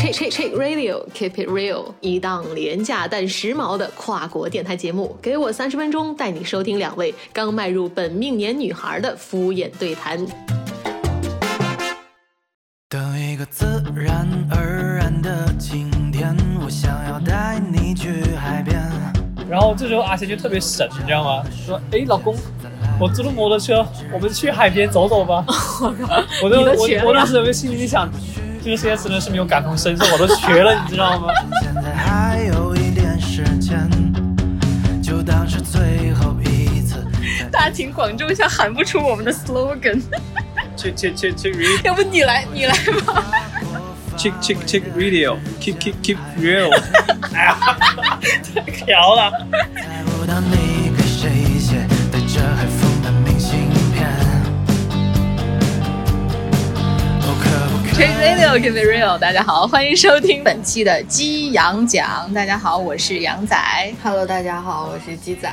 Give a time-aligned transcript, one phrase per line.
[0.00, 5.14] Chick Check Check Radio Keep It Real，一档廉价但时髦的跨国电台节目。
[5.20, 10.18] 给我三十分钟，带你收听两位刚迈入本命年女孩的敷衍对谈。
[12.88, 18.80] 等一个自然而然的晴天，我想要带你去海边。
[19.50, 21.44] 然后这时候阿贤就特别神，你知道吗？
[21.66, 22.34] 说：“哎，老公，
[22.98, 25.44] 我租了摩托车，我们去海边走走吧。
[26.42, 28.10] ”我都我我当时有个心里想，
[28.62, 31.28] 这个世界真的是没有感同身受，我都瘸了，你知道吗？
[31.62, 33.88] 现在还有一点时间，
[35.02, 37.04] 就当是最后一次。
[37.50, 40.02] 大庭广众下喊不出我们的 slogan，
[41.82, 42.74] 要不你来，你来
[43.06, 43.24] 吧。
[44.18, 46.70] chick chick chick radio keep keep keep real。
[47.32, 47.56] 哎呀，
[48.54, 49.32] 太调了。
[58.00, 62.32] 可不可 Check Radio Keep It Real，大家好，欢迎收听本期的鸡羊讲。
[62.32, 63.54] 大家好，我是羊仔。
[64.02, 65.52] Hello，大家好，我是鸡仔。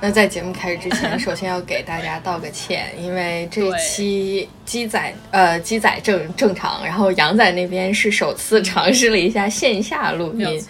[0.00, 10.66] 那在节目开始之前，首先要给大家道个歉， 因为这对期鸡仔呃鸡仔正正常，然后羊仔那边是首次尝试了一下线下录音。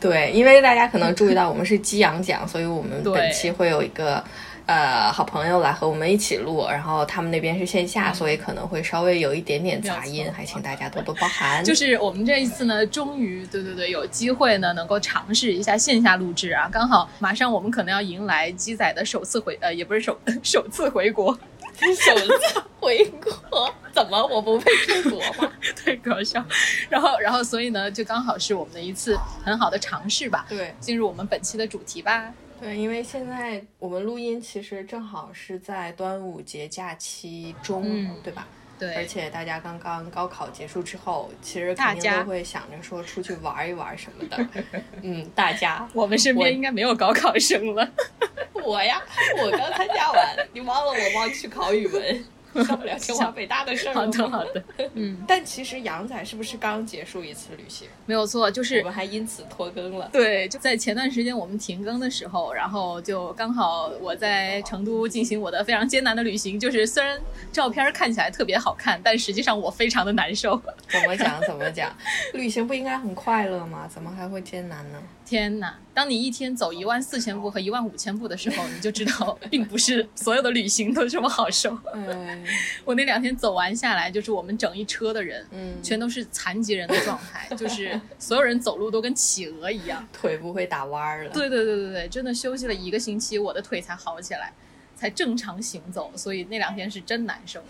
[0.00, 4.24] 对，因为大家可能注意到我们是鸡羊讲，所以我们本期会有一个
[4.66, 11.62] 呃好朋友来和我们一起录，然后他们那边是线下，所以可能会稍微有一点点杂音还请大家多多包涵。
[11.62, 16.68] 就是我们这一次呢，终于对对对有机会呢，能够尝试一下线下录制啊。
[16.72, 21.32] 刚好马上我们可能要迎来鸡仔的首次回呃，也不是首 首次回国，
[21.78, 23.04] 首次回
[23.50, 25.52] 国，怎么我不配出国吗？
[25.84, 26.42] 太搞笑。
[26.88, 30.46] 然后然后所以呢，就刚好是我们的一次很好的尝试吧。
[30.48, 32.32] 对，进入我们本期的主题吧。
[32.60, 38.46] 对，因为现在我们录音其实正好是在端午节假期中，嗯对吧？
[38.76, 44.48] 对，而且大家刚刚高考结束之后，其实肯定大家都会想着说出去玩一玩什么的。
[45.02, 47.88] 嗯，大家，我们身边应该没有高考生了。
[48.64, 49.00] 我呀，
[49.42, 52.24] 我刚参加完，你忘了我忘去考语文，
[52.64, 54.62] 上不了清华北大的事儿好的好的，
[54.94, 57.88] 嗯， 但其实杨仔是不是刚结束一次旅行？
[58.06, 60.08] 没有错，就是我们还因此拖更了。
[60.12, 67.18] 对，就在前段时间我们停更的时候，然后就刚好我在成都进行我的非常艰难的旅行，就是虽然
[67.52, 70.60] 照片看起来特别好看，但实际上我非常的难受。
[70.88, 71.40] 怎么讲？
[71.46, 71.90] 怎么讲？
[72.34, 73.88] 旅行不应该很快乐吗？
[73.92, 75.02] 怎么还会艰难呢？
[75.34, 75.76] 天哪！
[75.92, 81.76] 当你一天走一万四千步和一万五千步的时候，你就知道， 并不是所有的旅行都这么好受。
[81.92, 82.44] 嗯
[82.86, 90.06] 我那两天走完下来，就是我们整一车的人，嗯，全都是残疾人的状态， 就是所有人走路都跟企鹅一样。
[90.12, 91.30] 腿不会打弯儿了。
[91.30, 94.52] 对对对对对，真的休息了一个星期，我的腿才好起来，
[94.94, 97.60] 才正常行走，所以那两天是真难受。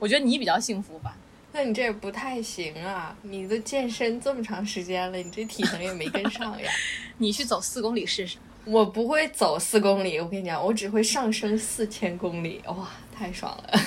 [0.00, 1.16] 我觉得你比较幸福吧？
[1.52, 3.14] 那你这也不太行啊！
[3.22, 6.70] 你都健身这么长时间了，你这体能也没跟上呀。
[7.18, 8.38] 你去走四公里试试。
[8.64, 13.80] 我不会走四公里，我跟你讲，我只会上升四千公里，哇，太爽了！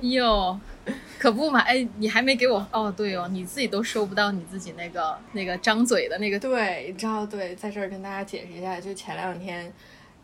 [0.00, 0.58] 哟，
[1.18, 1.60] 可不嘛？
[1.60, 6.40] 哎，你还没给我哦，对哦，你自己都收不到你自己那个那个张嘴的那个。
[6.40, 9.72] 对，你知道，对，在这儿跟大家解释一下，就前两天，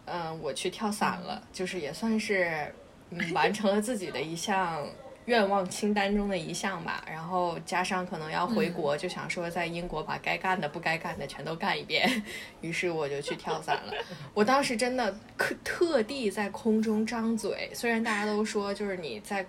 [0.06, 2.74] 嗯、我去跳伞了，就是也算是
[3.10, 4.84] 嗯完成了自己的一项
[5.28, 7.04] 愿望清单中的一项吧。
[7.06, 12.24] 然后加上可能要回国，就想说在英国把该干的、不该干的全都干一遍，
[12.62, 13.92] 于是我就去跳伞了。
[14.34, 19.46] 我当时真的特特地在空中张嘴，虽然大家都说就是你在。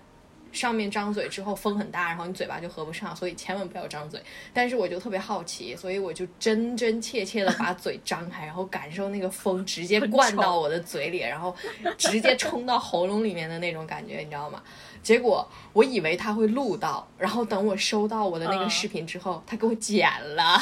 [0.52, 4.20] 上面张嘴之后风很大，然后你嘴巴就合不上，所以千万不要张嘴。
[4.52, 11.56] 但是我就特别好奇，所以我就真真切切的把嘴张开，然后感受那个风直接灌到我的嘴里，然后
[12.00, 14.64] 直接冲到喉咙里面的那种感觉，你知道吗？
[15.02, 20.62] 结果我以为他会录到，然后等我收到我的那个视频之后，他给我剪了，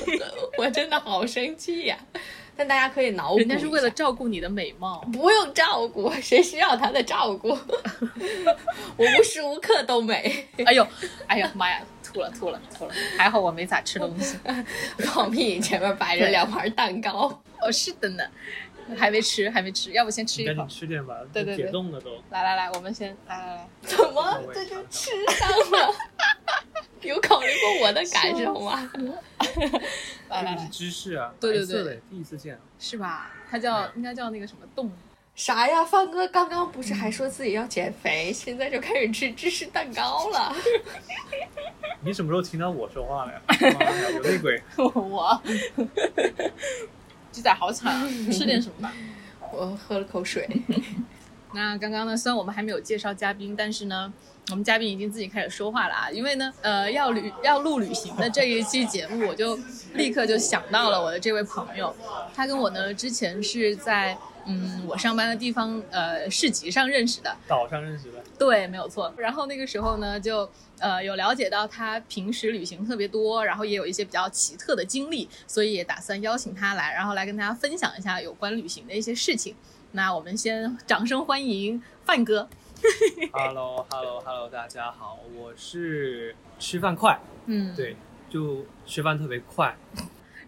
[0.58, 1.96] 我真的好生气呀、
[2.56, 7.48] 但大家可以脑补人家是为了照顾你的美貌，不用照顾，谁需要他的照顾？
[8.96, 10.46] 我无时无刻都美。
[10.64, 10.86] 哎呦，
[11.26, 14.38] 哎呀妈呀，吐了吐了吐了，还好我没咋吃东西。
[14.98, 15.58] 放屁！
[15.58, 18.24] 前面摆着两盘蛋糕，哦，是的呢，
[18.96, 20.78] 还没吃还没吃，要不先吃一口赶紧。
[20.80, 22.10] 吃点吧，对对对解冻了都。
[22.30, 25.94] 来来来，我们先来来来，怎么这就吃上了？
[27.02, 28.90] 有考虑过我的感受吗？
[30.28, 32.58] 来来来这个是，芝士啊，对对对，第一次见。
[32.78, 33.32] 是吧？
[33.50, 34.90] 它叫应该叫那个什么冻，
[35.34, 35.82] 啥呀？
[35.82, 40.54] 范哥刚刚不是还说自己要减肥，现在就开始吃芝士蛋糕了？
[42.04, 43.40] 你什么时候听到我说话了呀，
[44.14, 44.62] 有内鬼！
[44.76, 45.42] 我，
[47.30, 48.92] 鸡仔好惨啊， 吃点什么吧？
[49.52, 50.48] 我喝了口水。
[51.52, 54.12] 那刚刚呢，虽然我们还没有介绍嘉宾，但是呢，
[54.50, 56.08] 我们嘉宾已经自己开始说话了啊。
[56.10, 59.58] 因为呢，呃，要旅要录旅行的这一期节目，我就
[59.94, 61.92] 立刻就想到了我的这位朋友，
[62.32, 69.12] 他跟我呢之前是在嗯我上班的地方呃市集上认识的，岛上认识的，对，没有错。
[69.16, 70.48] 然后那个时候呢，就
[70.78, 79.54] 呃有了解到他平时旅行特别多，然后也有一些比较奇特的经历，所以也打算邀请他来，然后来跟大家分享一下有关旅行的一些事情。
[79.92, 82.48] 那我们先掌声欢迎范哥。
[83.32, 87.74] Hello Hello Hello，大家好，我是吃饭快，嗯，。
[87.76, 87.96] 对，
[88.30, 89.76] 就吃饭特别快。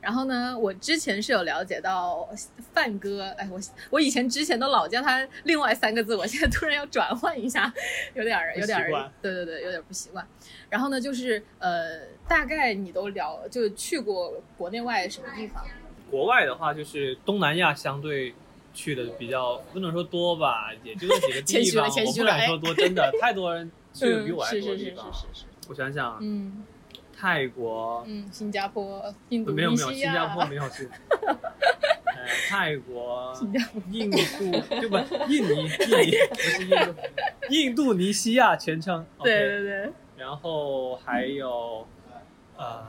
[0.03, 2.29] 然后呢，我之前是有了解到
[2.75, 7.73] 范哥，哎，我我以前之前都老叫他另外三个字，我现在突然要转换一下，
[8.15, 10.27] 有点儿有点儿对对对，有点不习惯。
[10.69, 15.65] 然后呢，就是呃，大概你都了，就去过国内外什么地方？
[16.11, 18.35] 国外的话，就是东南亚相对
[18.75, 25.13] 去的比较不能说多吧，也就那几个地方， 我不敢说多，真的太多人去的比我还是是是是多的地方。
[25.15, 26.65] 是是，我想想，嗯
[27.17, 30.89] 泰国嗯，新加坡、印度没有没有，新加坡没有去。
[32.15, 33.33] 呃，泰国、
[33.91, 34.19] 印度
[34.81, 34.97] 就不
[35.29, 35.69] 印尼，印尼
[36.29, 36.95] 不是印度，
[37.51, 39.05] 印度尼西亚全称。
[39.23, 41.87] 对对对，然后还有
[42.57, 42.85] 呃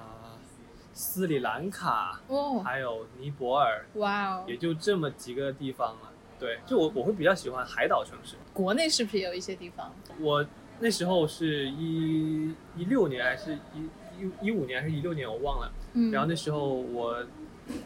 [0.94, 6.12] 斯里兰卡，哦，还有尼泊尔，哇哦，也就这么几个地方了。
[6.38, 8.36] 对，就我我会比较喜欢海岛城市。
[8.52, 9.92] 国内是不是也有一些地方？
[10.20, 10.46] 我
[10.80, 13.90] 那时候是一一六年还是一
[14.20, 15.72] 一一五年还是一六年，我忘了。
[15.94, 17.24] 嗯，然后那时候我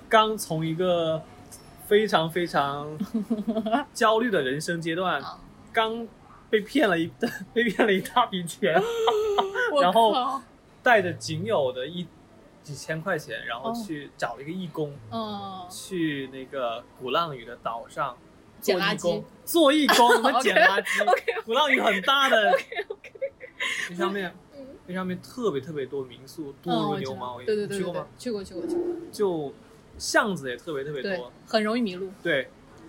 [0.07, 1.21] 刚从一个
[1.85, 2.97] 非常非常
[3.93, 5.39] 焦虑的人生阶段，啊
[5.73, 6.07] 刚
[6.49, 7.11] 被骗了一
[7.53, 8.73] 被骗了一大笔钱，
[9.81, 10.41] 然后
[10.81, 12.07] 带着仅有的一
[12.63, 18.15] 几千块钱，然后哦去找了一个义工，嗯，去那个鼓浪屿的岛上
[18.61, 22.57] 做义捡垃圾工，做义工捡垃圾鼓浪屿很大的
[23.89, 24.33] 那上面。
[24.87, 29.53] 那上面特别特别多民宿，多如牛毛，对对对去过吗？，去过去过去过，就
[29.97, 32.09] 巷子也特别特别多，，很容易迷路。
[32.23, 32.47] 对。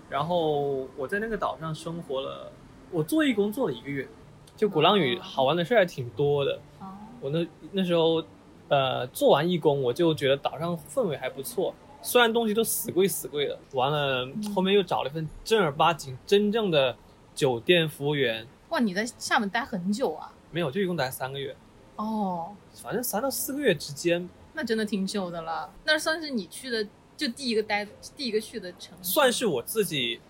[0.09, 2.51] 然后我在那个岛上生活了，
[2.91, 4.09] 我做义工做了一个月，
[4.57, 6.59] 就鼓浪屿哦好玩的事儿还挺多的。
[6.81, 6.87] 哦，
[7.21, 8.25] 我那那时候，
[8.69, 13.59] 呃，做完义工我就觉得岛上氛围还不错，虽然东西都死贵死贵的。
[13.73, 16.97] 完了后面又找了一份正儿八经真正的
[17.35, 20.33] 酒店服务员，哇，你在厦门待很久啊？
[20.51, 21.55] 没有，就一共待三个月，
[21.99, 25.71] 哦，反正三到四个月之间，那真的挺久的了。
[25.85, 26.87] 那算是你去的
[27.17, 27.87] 就第一个待
[28.17, 30.21] 第一个去的城市，算是我自己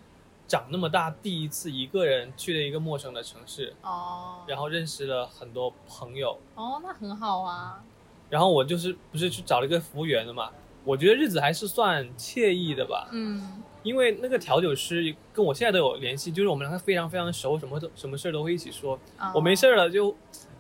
[0.47, 3.75] 长那么大第一次一个人去了一个陌生的城市。
[3.83, 7.85] 哦，然后认识了很多朋友，哦，那很好啊。
[8.31, 10.51] 然后我就是不是去找了一个服务员的嘛，
[10.85, 18.99] 我觉得日子还是算惬意的吧，嗯，因为那个调酒师跟我现在都有联系，就是我们两个非常非常熟，什么都什么事儿都会一起说。
[19.19, 20.15] 哦我没事儿了就，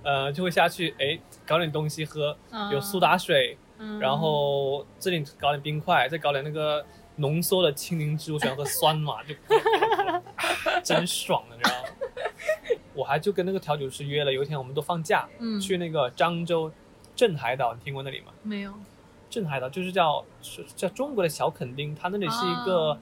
[0.09, 2.71] 呃，就会下去，哎，搞点东西喝，嗯。
[2.71, 4.01] 有苏打水，嗯。
[4.01, 6.83] 然后这里搞点冰块，再搞点那个
[7.17, 9.35] 浓缩的青柠汁，我喜欢喝酸嘛， 就
[10.83, 11.89] 真爽的，你知道吗？
[12.95, 15.61] 我还就跟那个调酒师约了，有一天我们都放假，嗯。
[15.61, 16.73] 去那个漳州
[17.15, 18.33] 镇海岛，你听过那里吗？
[18.43, 18.73] 没有，
[19.29, 22.99] 镇海岛就是叫是叫中国的小垦丁，它那里是一个、啊。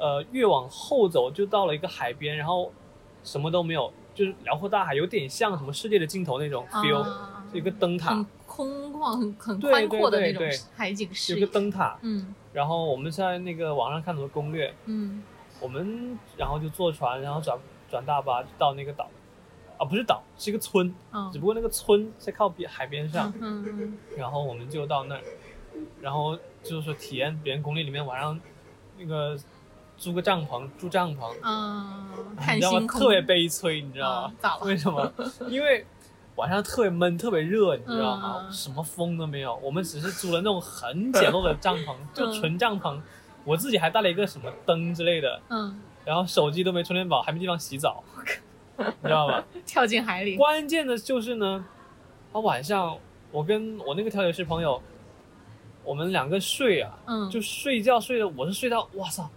[0.00, 2.72] 呃越往后走就到了一个海边，然后
[3.22, 7.02] 什么都没有，就是辽阔大海，有点像什么世界的尽头那种 feel，、
[7.54, 8.10] 一个灯塔。
[8.10, 10.46] 很，空旷、很很对宽阔的那种
[10.76, 11.46] 海景有一个。
[11.46, 12.34] 灯塔，嗯。
[12.52, 15.22] 然后我们在那个网上看很多攻略，嗯。
[15.58, 17.58] 我们然后就坐船，然后转
[17.90, 19.08] 转大巴到那个岛，
[19.78, 23.98] 啊不是岛，是一个村，嗯只不过那个村在靠边海边上，嗯嗯。
[24.18, 25.22] 然后我们就到那儿，
[26.02, 28.38] 然后就是说体验别人攻略里面晚上
[28.98, 29.34] 那个
[30.00, 34.36] 租个帐篷住帐篷，嗯，看你知道吗特别悲催，你知道吗嗯？
[34.40, 35.12] 咋了为什么？
[35.46, 35.86] 因为
[36.36, 38.44] 晚上特别闷，特别热，你知道吗？
[38.46, 42.98] 嗯什么风都没有，我们只是租了那种很简陋的帐篷， 就纯帐篷。
[43.44, 48.02] 我自己还带了一个什么灯之类的，嗯，然后手机都没充电宝，还没地方洗澡，
[48.78, 49.44] 你知道吗？
[49.66, 50.36] 跳进海里。
[50.36, 51.62] 关键的就是呢，
[52.32, 52.96] 啊晚上
[53.30, 54.80] 我跟我那个调酒师朋友，
[55.84, 59.28] 我们两个睡啊，嗯，就睡觉睡的，我是睡到哇操，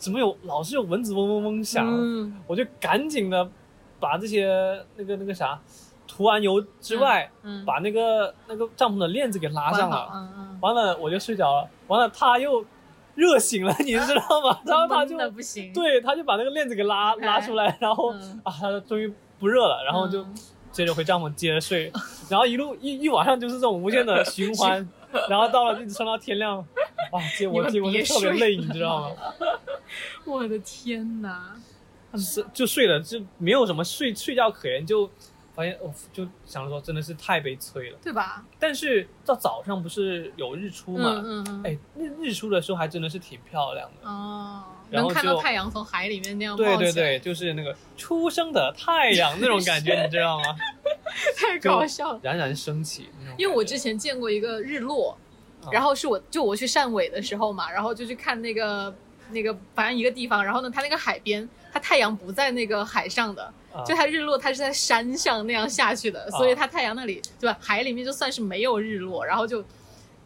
[0.00, 2.36] 怎么有老是有蚊子嗡嗡嗡响，嗯。
[2.48, 3.48] 我就赶紧的
[4.00, 4.48] 把这些
[4.96, 5.60] 那个那个啥
[6.08, 12.64] 涂完油之外，嗯，把那个那个帐篷的链子给拉上了，嗯嗯，完了我就睡着了，完了他又
[13.14, 14.58] 热醒了，你知道吗？
[14.66, 15.72] 然后他就不行。
[15.72, 17.26] 对，他就把那个链子给拉哎。
[17.26, 18.40] 拉出来，然后嗯。
[18.42, 20.34] 啊，他终于不热了，然后就嗯。
[20.72, 21.92] 接着回帐篷接着睡，
[22.30, 24.88] 然后一路一一晚上就是这种无限的循环，
[25.28, 29.16] 然后到了一直撑到天亮，啊，结你们果结果就特别累，你知道吗？
[30.24, 31.56] 我的天哪！
[32.18, 35.08] 是就睡了，就没有什么睡睡觉可言，就
[35.54, 37.98] 发现哦，就想说真的是太悲催了。
[38.02, 38.44] 对吧？
[38.58, 41.22] 但是到早上不是有日出嘛？
[41.24, 41.62] 嗯嗯嗯。
[41.64, 44.08] 哎，日日出的时候还真的是挺漂亮的。
[44.08, 44.64] 哦。
[44.90, 50.44] 然后能看到太阳从海里面那样对对对，就是那个初升的太阳那种感觉，你知道吗？
[51.38, 53.08] 太搞笑了，冉冉升起。
[53.38, 55.16] 因为我之前见过一个日落，
[55.70, 58.92] 然后是我就我去汕尾的时候嘛，然后就去看那个
[59.32, 63.52] 那个反正一个地方，然后呢，它那个海边，它太阳不在那个海上的，
[63.86, 67.58] 就它日落它是在山上那样下去的，所以它太阳那里对吧？
[67.60, 69.64] 海里面就算是没有日落，然后就。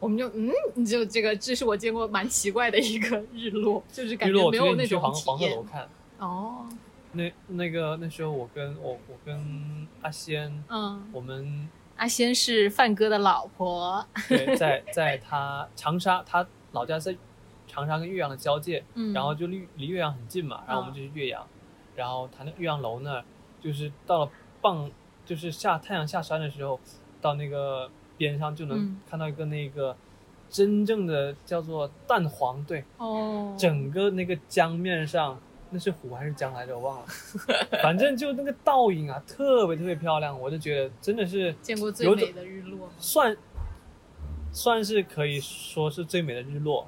[0.00, 6.66] 我们就嗯，就这个，这是我见过蛮奇怪的一个日落， 就是感觉没有那种黄黄鹤楼看哦。
[7.12, 17.16] 那那个那时候我跟我我跟阿仙，嗯，我们阿仙是范哥的老婆， 对，在在他长沙，他老家在
[17.74, 21.46] 长沙跟岳阳的交界，嗯，然后就离离岳阳很近嘛，然后我们就去岳阳，
[21.96, 23.24] 然后他那岳阳楼那儿，
[23.60, 24.90] 就是到了傍，
[25.24, 26.78] 就是下太阳下山的时候，
[27.20, 27.90] 到那个。
[28.16, 29.94] 边上就能看到一个那个
[30.48, 35.36] 真正的叫做蛋黄，对，哦，整个那个江面上
[35.70, 37.06] 那是湖还是江来着，我忘了，
[37.82, 43.36] 反正就那个倒影啊，特别特别漂亮，我就觉得真的是见过最美的日落，算
[44.52, 46.86] 算是可以说是最美的日落，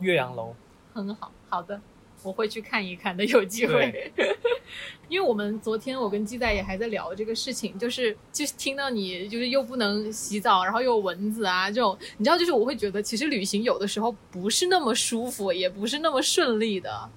[0.00, 0.54] 岳阳楼，
[0.92, 1.80] 很好，好的。
[2.22, 4.10] 我会去看一看的，有机会。
[5.10, 17.10] 因为我们昨天我跟鸡仔也还在聊这个事情，就是就是听到你就是又不能洗澡，然后又有蚊子啊这种，你知道，就是我会觉得其实旅行有的时候不是那么舒服，也不是那么顺利的，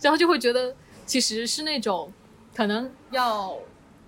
[0.00, 0.74] 然后就会觉得
[1.04, 2.10] 其实是那种
[2.54, 3.54] 可能要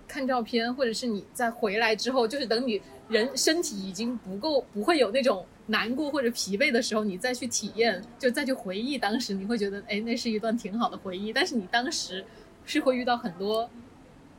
[0.08, 5.44] 看照片，或者是你在回来之后，就是等你人身体已经不够不会有那种。
[5.70, 11.32] 难过或者疲惫的时候，你再去体验，就再去回忆当时，你会觉得，哎，那是一段挺好的回忆。
[11.32, 12.24] 但是你当时
[12.66, 13.70] 是会遇到很多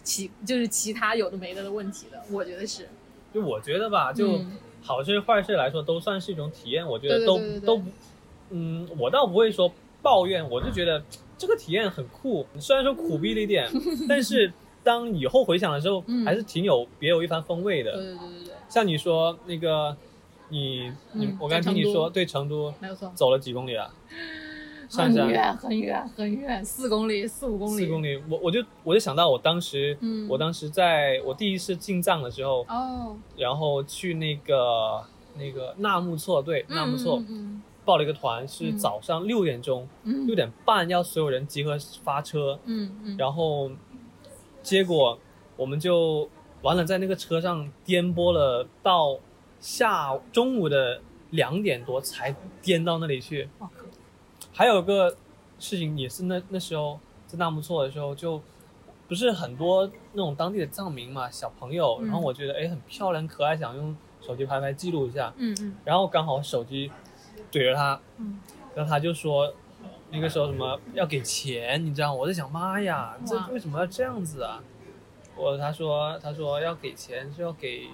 [0.03, 2.87] 其就是其他有的没的的问题的，我觉得是。
[3.33, 4.41] 就我觉得吧，就
[4.81, 6.85] 好事坏事来说，都算是一种体验。
[6.85, 7.85] 我觉得都都不，
[8.49, 9.71] 嗯，我倒不会说
[10.01, 11.01] 抱怨，我就觉得
[11.37, 12.45] 这个体验很酷。
[12.59, 13.69] 虽然说苦逼了一点，
[14.09, 14.51] 但是
[14.83, 17.93] 当以后回想的时候，还是挺有别有一番风味的。
[17.93, 18.53] 对对对对。
[18.67, 19.95] 像你说那个。
[20.51, 23.89] 你你我刚听你说对成都没有错，走了几公里啊？
[24.93, 27.85] 很远很远很远，四公里四五公里。
[27.85, 35.01] 四公里，我我就我就想到我当时，我当时在我第一次进藏的时候，哦，然后去那个
[35.37, 43.71] 那个纳木错，对，纳木错，嗯报了一个团，是早上六点钟，六点半要所有人集合发车，嗯嗯，然后
[44.61, 45.17] 结果
[45.55, 46.29] 我们就
[46.63, 49.17] 完了，在那个车上颠簸了到。
[49.61, 53.47] 下中午的两点多才颠到那里去。
[54.51, 55.15] 还有个
[55.59, 58.41] 事情也是那那时候在纳木错的时候，就
[59.07, 62.01] 不是很多那种当地的藏民嘛，小朋友。
[62.01, 65.31] 然后我觉得哎很漂亮可爱，想用手机拍拍记录一下。
[65.37, 65.75] 嗯嗯。
[65.85, 66.91] 然后刚好手机
[67.51, 68.01] 怼着他，
[68.75, 69.53] 然后他就说
[70.09, 72.13] 那个时候什么要给钱，你知道？
[72.13, 74.61] 我在想妈呀，这为什么要这样子啊？
[75.37, 77.87] 我他说他说要给钱是要给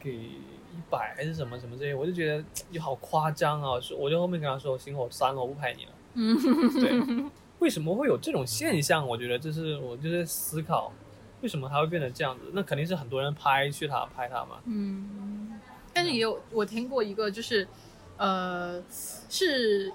[0.00, 0.30] 给。
[0.78, 3.70] 一百还是什么什么这些，我就觉得 你好夸张啊！
[3.98, 6.36] 我就后面跟他说：“行，我删了，我不拍你了。”嗯，
[6.80, 7.26] 对。
[7.58, 9.04] 为什么会有这种现象？
[9.04, 10.92] 我觉得这是我就在思考，
[11.40, 12.44] 为什么他会变成这样子？
[12.52, 14.60] 那肯定是很多人拍去他拍他嘛。
[14.66, 15.58] 嗯，
[15.92, 17.66] 但是也有我听过一个，就是
[18.16, 18.80] 呃，
[19.28, 19.92] 是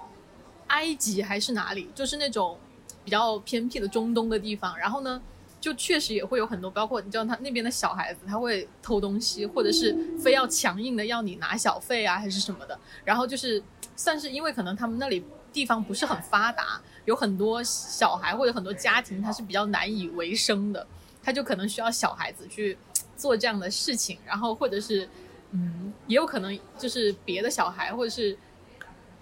[0.67, 1.89] 埃及还是哪里？
[1.95, 2.57] 就是那种
[3.05, 4.77] 比较偏僻的中东的地方。
[4.77, 5.21] 然后呢？
[5.63, 12.77] 就确实也会有很多，包括你知道他那边的小孩子，他会偷东西，或者是非要强硬的要你拿小费啊，还是什么的。
[13.05, 13.63] 然后就是
[13.95, 20.85] 算是因为可能他们那里地方不是很发达，有很多小孩或者很多家庭他是比较难以为生的，
[21.23, 22.77] 他就可能需要小孩子去
[23.15, 24.17] 做这样的事情。
[24.25, 25.07] 然后或者是
[25.51, 28.37] 嗯，也有可能就是别的小孩或者是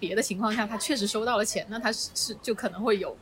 [0.00, 3.16] 别的情况下，他确实收到了钱，那他是是就可能会有。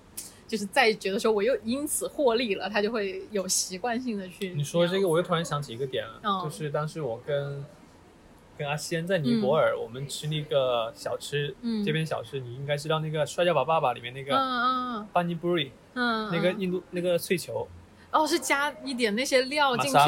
[0.51, 4.49] 就是再觉得说我又因此获利了，他就会有习惯性的去。
[4.51, 7.65] 你说这个，我又突然想起一个点了，就是当时我跟
[8.59, 11.55] 跟阿仙在尼泊尔，我们吃那个小吃，
[11.87, 17.69] 这边小吃你应该知道那个《摔跤吧，爸爸》里面那个嗯嗯班尼布瑞，嗯，那个印度那个脆球。
[18.11, 19.99] 哦，是加一点那些料进去，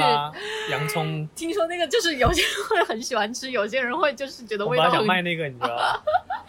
[0.73, 1.29] 洋葱。
[1.37, 4.87] 听说那个就是有些人会很喜欢吃，有些人会就是觉得味道。
[4.87, 6.03] 我想卖那个，你知道吗？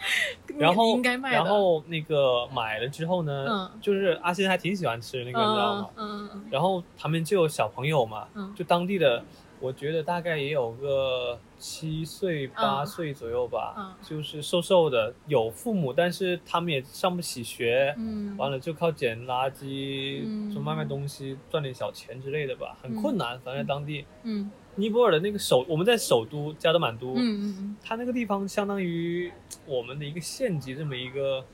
[0.58, 5.90] 然后然后那个买了之后呢，就是阿星还挺喜欢吃那个，你知道吗？
[5.96, 6.44] 嗯嗯。
[6.50, 9.24] 然后他们就有小朋友嘛，就当地的，
[9.60, 13.94] 我觉得大概也有个七岁八岁左右吧，嗯。
[14.02, 18.36] 就是瘦瘦的，有父母，但是他们也上不起学，嗯。
[18.36, 20.54] 完了就靠捡垃圾，嗯。
[20.54, 23.40] 就卖卖东西赚点小钱之类的吧，很困难。
[23.40, 29.32] 反正当地嗯尼泊尔的那个首，我们在首都加德满都，嗯嗯它那个地方相当于
[29.66, 31.44] 我们的一个县级这么一个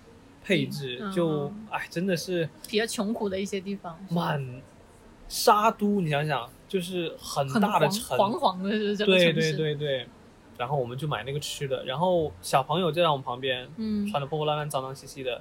[0.45, 1.67] 配置，嗯就嗯。
[1.71, 4.63] 哎真的是比较穷苦的一些地方，满
[5.29, 10.07] 沙都，你想想，就是很很大的城，黄黄的是这个对对，对对。
[10.59, 14.07] 然后我们就买那个吃的，然后小朋友就在我们旁边，嗯。
[14.09, 15.41] 穿的破破烂烂、脏脏兮兮的。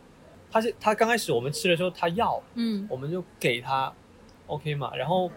[0.50, 2.88] 他是他刚开始我们吃的时候，他要，嗯。
[2.90, 3.92] 我们就给他
[4.48, 4.96] ，OK 嘛。
[4.96, 5.30] 然后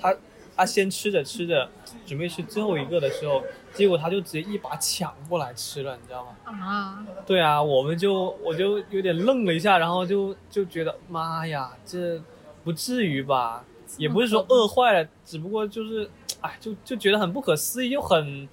[0.00, 0.16] 他
[0.60, 1.66] 他先吃着吃着，
[2.04, 6.36] 准备吃最后一个的时候，结果他就直接一把抢过来吃了，你知道吗？
[6.44, 12.22] 啊，对啊，我们就我就有点愣了一下，然后就就觉得妈呀，这
[12.62, 13.64] 不至于吧？
[13.96, 16.10] 也不是说饿坏了，只不过就是，
[16.42, 18.46] 哎，就就觉得很不可思议，又很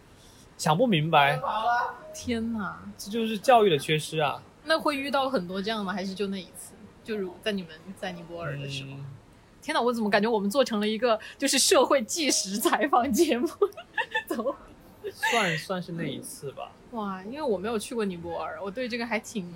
[0.57, 1.37] 想不明白，
[2.15, 2.79] 天哪！
[2.97, 4.41] 这就是教育的缺失啊。
[4.63, 5.91] 那会遇到很多这样的吗？
[5.91, 6.73] 还是就那一次？
[7.03, 8.91] 就是在你们在尼泊尔的时候？
[8.91, 9.05] 嗯，
[9.67, 13.45] 天哪，我怎么感觉我们做成了一个就是社会纪实采访节目？
[14.25, 14.55] 怎么？
[15.12, 16.71] 算算是那一次吧。
[16.91, 19.53] 哇，因为我没有去过尼泊尔，我对这个还挺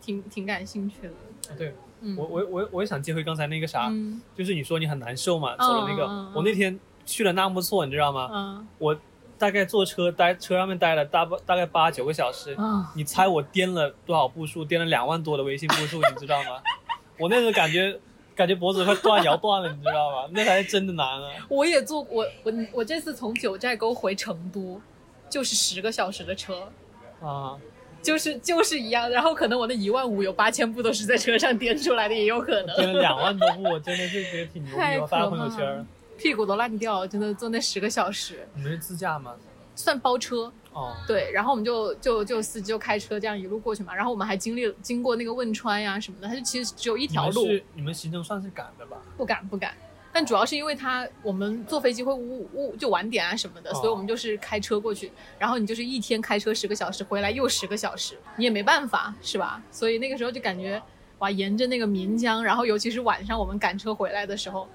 [0.00, 1.54] 挺挺感兴趣的。
[1.54, 8.30] 对嗯，我我我我也想接回刚才那个啥，嗯就是你说你很难受嘛，走了那个，我那天去了纳木错，你知道吗？
[8.32, 8.98] 嗯我
[9.36, 14.64] 大概坐车待车上面待了大八大概八九个小时，啊，你猜我颠了多少步数？
[14.64, 16.62] 颠了两万多的微信步数，你知道吗？
[17.20, 17.98] 我那时候感觉
[18.36, 20.28] 感觉脖子快断摇断了，你知道吗？
[20.34, 21.30] 那才是真的难啊！
[21.48, 24.78] 我也坐我我我这次从九寨沟回成都，
[25.30, 26.68] 就是十个小时的车。
[27.22, 27.56] 啊，
[28.02, 32.76] 就是就是一样，然后可能我那一万五有八千步都是在车上颠出来的，也有可能。
[32.76, 34.82] 颠了两万多步，我真的是觉得挺牛逼。
[35.00, 35.86] 我发朋友圈了。
[36.18, 39.34] 屁股都烂掉，真的坐那十个小时，你们是自驾吗？
[39.74, 40.52] 算包车。
[40.76, 48.98] 哦，对，然后我们就就就司机就开车这样一路过去嘛，然后我们还经历经过那个汶川呀什么的，它就其实只有一条路，是你们行程算是赶的吧？
[49.16, 49.74] 不赶不赶。
[50.12, 59.62] 但主要是因为它我们坐飞机会误误就晚点啊什么的，哦所以我们就是开车过去，然后你就是一天开车十个小时，回来又十个小时，你也没办法是吧？
[59.70, 60.82] 所以那个时候就感觉
[61.18, 64.68] 哇，沿着那个岷江，然后尤其是晚上我们赶车回来的时候，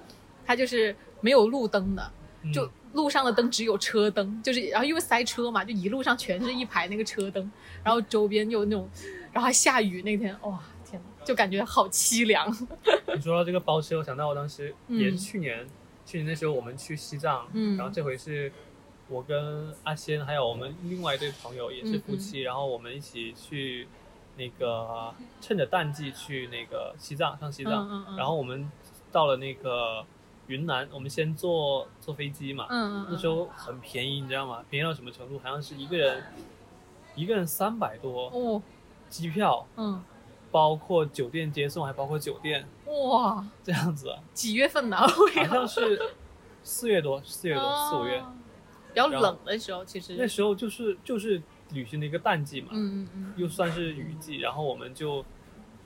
[0.45, 2.11] 它就是没有路灯的，
[2.43, 7.51] 嗯就路上的灯只有车灯，就是然后因为塞车嘛，就一路上全是一排那个车灯，
[7.84, 8.89] 然后周边又那种，
[9.32, 12.49] 然后还下雨那天，哇天呐，就感觉好凄凉。
[13.15, 15.67] 你说到这个包车，我想到我当时也是嗯去年，
[16.06, 17.77] 去年那时候我们去西藏，嗯。
[17.77, 18.51] 然后这回是
[19.08, 23.88] 我跟阿仙还有我们另外一对朋友也是夫妻，然后我们一起去
[24.38, 28.17] 那个趁着淡季去那个西藏上西藏，嗯嗯嗯。
[28.17, 28.69] 然后我们
[29.12, 30.06] 到了那个
[30.47, 34.63] 云南，我们先坐坐飞机嘛，嗯嗯那时候很便宜，你知道吗？
[34.69, 35.39] 便宜到什么程度？
[35.39, 36.23] 好像是一个人
[37.15, 38.62] 一个人三百多，哦，
[39.10, 40.01] 机票嗯，
[40.51, 42.67] 包括酒店接送，还包括酒店。
[42.86, 44.13] 哇，这样子。
[44.34, 44.97] 几月份呢？
[45.08, 46.01] 好像是
[46.63, 48.34] 四月多，四月多，四五月，哦
[48.93, 50.15] 比较冷的时候，其实。
[50.17, 55.23] 那时候就是就是旅行的一个淡季嘛，嗯嗯嗯，又算是雨季，然后我们就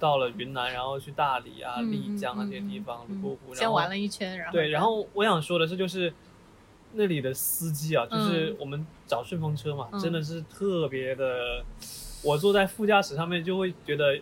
[0.06, 6.14] 到了云南，然后去大理啊、嗯丽江啊嗯这些地方，嗯泸沽湖，先玩了一圈，然后对，然后我想说的是，就是
[6.94, 11.64] 那里的司机啊，就是嗯我们找顺风车嘛，嗯真的是特别的，
[12.24, 14.16] 我坐在副驾驶上面就会觉得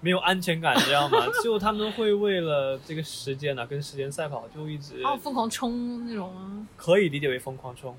[0.00, 1.18] 没有安全感，你知道吗？
[1.42, 7.92] 就他们会为了这个时间啊，跟时间赛跑，就一直哦疯狂冲那种啊，可以理解为疯狂冲。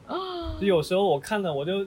[0.61, 1.85] 就有时候我看了，我就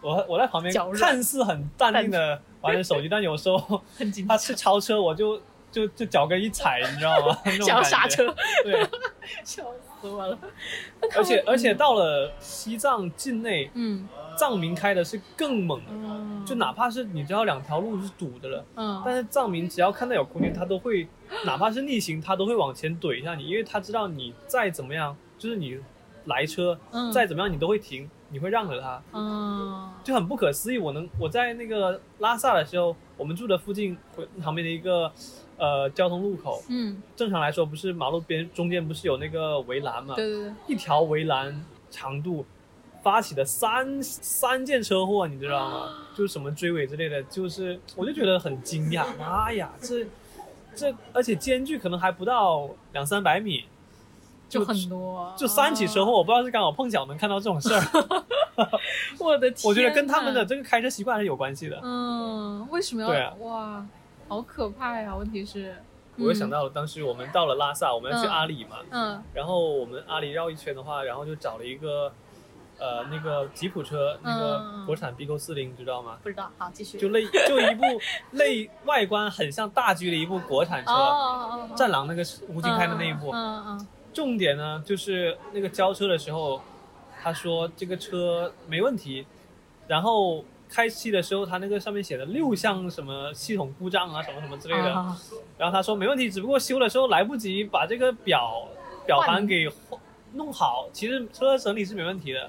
[0.00, 3.82] 我我在旁边看似很淡定的玩着手机，但有时候
[4.28, 7.38] 他是超车，我就就就脚跟一踩，你知道吗？
[7.46, 7.90] 那种想要感觉。
[7.90, 8.86] 刹车，对，
[9.44, 9.64] 笑
[10.00, 10.38] 死我了。
[11.16, 14.08] 而且而且到了西藏境内，嗯。
[14.38, 21.06] 藏民开的是更猛的，嗯，就哪怕是你知道两条路是堵的了，嗯，但是藏民只要看到有空间，他都会，
[21.44, 25.78] 哪怕是逆行，他都会往前怼一下你，因为他知道你再怎么样，就是你
[26.24, 27.12] 来车，嗯。
[27.12, 30.78] 再怎么样你都会停，你会让着他，嗯就很不可思议。
[30.78, 33.96] 我能我在那个拉萨的时候，我们住的附近
[34.42, 35.12] 旁边的一个
[35.56, 42.44] 呃交通路口，嗯，正常来说不是马路边中间不是有那个围栏嘛，对对对，一条围栏长度
[43.02, 45.88] 发起的三三件车祸，你知道吗？
[46.16, 50.06] 就是什么追尾之类的，就是我就觉得很惊讶，妈呀，这
[50.74, 53.64] 这而且间距可能还不到两三百米，
[54.50, 57.80] 就很多，就三起车祸，我不知道是刚好碰巧能看到这种事儿，
[59.18, 60.44] 我的天， 我觉得跟他们的。
[60.44, 61.78] 这个开车习惯还是有关系的。
[61.82, 63.08] 嗯，为什么要？
[63.08, 63.86] 对啊哇，
[64.28, 65.14] 好可怕呀！
[65.16, 65.76] 问题是，
[66.16, 72.12] 我又想到了当时我们到了拉萨，我们要去嗯阿里嘛，嗯然后我们阿里绕一圈的话，然后就找了一个
[72.78, 76.16] 呃那个吉普车，那个嗯国产 BQ 四零，知道吗？
[76.22, 76.98] 不知道，好继续。
[76.98, 77.84] 就类就一部
[78.32, 83.30] 类外观很像大 G 的一部国产车，哦哦哦，战狼那个吴京开的那一部。
[83.32, 86.60] 嗯嗯重点呢就是那个交车的时候，
[87.22, 89.26] 他说这个车没问题，
[89.86, 95.16] 然后开启的时候他那个上面写的六项什么系统故障啊什么什么之类的，啊
[95.58, 98.68] 然后他说没问题，只不过修的时候来不及把这个表
[99.06, 99.68] 表盘给
[100.32, 102.48] 弄好，其实车整体是没问题的，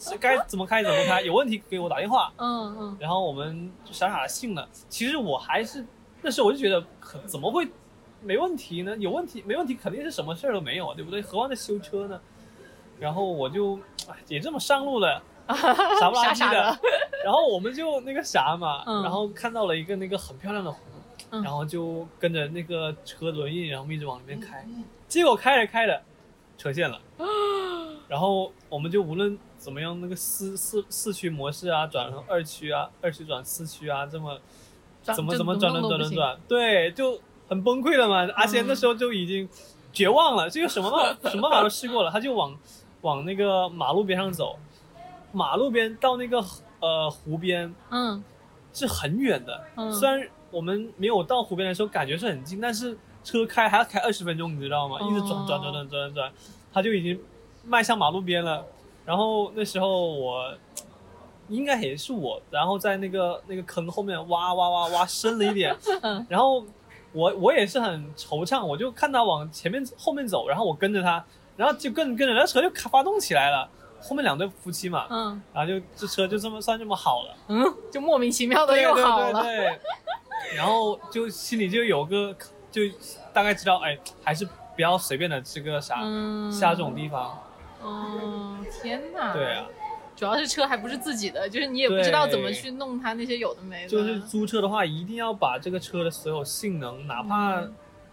[0.00, 2.32] 是该怎么开怎么开，有问题给我打电话。
[2.38, 2.96] 嗯嗯。
[2.98, 4.66] 然后我们就傻傻的信了。
[4.88, 5.84] 其实我还是
[6.22, 7.68] 那时候我就觉得，可怎么会
[8.22, 8.96] 没问题呢？
[8.98, 11.22] 有问题没问题，肯定是什么事儿都没有，对不对？
[11.22, 12.20] 何况在修车呢？
[12.98, 13.78] 然后我就
[14.08, 15.22] 哎也这么上路了，
[16.00, 16.78] 傻不拉几的。
[17.24, 19.02] 然后我们就那个啥嘛，嗯。
[19.02, 20.78] 然后看到了一个那个很漂亮的湖，
[21.30, 21.42] 嗯。
[21.42, 24.66] 然后就跟着那个车轮印，然后一直往里面开，
[25.06, 26.02] 结果开着开着
[26.56, 27.00] 车陷了，
[28.08, 34.38] 然后我们就无论怎么样，那个四四四驱模式啊，转成二驱啊，二驱转四驱啊，这么
[35.02, 38.28] 怎么怎怎么转转转转转，对，就很崩溃了嘛。
[38.34, 39.48] 阿仙那时候就已经
[39.92, 42.56] 绝望了，这个什么办法 什么办法都试过了，他就往
[43.02, 44.56] 往那个马路边上走，
[45.32, 46.44] 马路边到那个
[46.80, 48.22] 呃湖边嗯
[48.72, 54.98] 是很远的，嗯虽然我们没有到湖边的时候感觉是很近，但是车开还要开二十分钟，你知道吗？
[55.00, 56.32] 哦一直转转转转转转，
[56.72, 57.20] 他就已经
[57.64, 58.64] 迈向马路边了。
[59.04, 60.54] 然后那时候我
[61.48, 66.62] 应该也是我，然后在那个那个坑后面挖挖挖挖深了一点，嗯然后
[67.12, 71.24] 我我也是很惆怅，我就看他往前面后面走，然后我跟着他，
[71.56, 73.68] 然后就跟跟着那车就发动起来了，
[74.00, 77.34] 后面两对夫妻嘛，嗯然后就这车就这么算这么好了。
[77.48, 79.42] 嗯，就莫名其妙的对又好了。
[79.42, 82.34] 对对对，然后就心里就有个，
[82.70, 82.82] 就
[83.32, 87.38] 大概知道，哎，还是不要随便的这个啥、嗯，下这种地方。
[87.82, 89.32] 哦，天哪！
[89.32, 89.66] 对啊，
[90.18, 93.88] 主要是车还不是自己的，就是你也不知道怎么去弄它那些有的没的。
[93.88, 97.62] 就是租车的话，一定要把这个车的所有性能，哪怕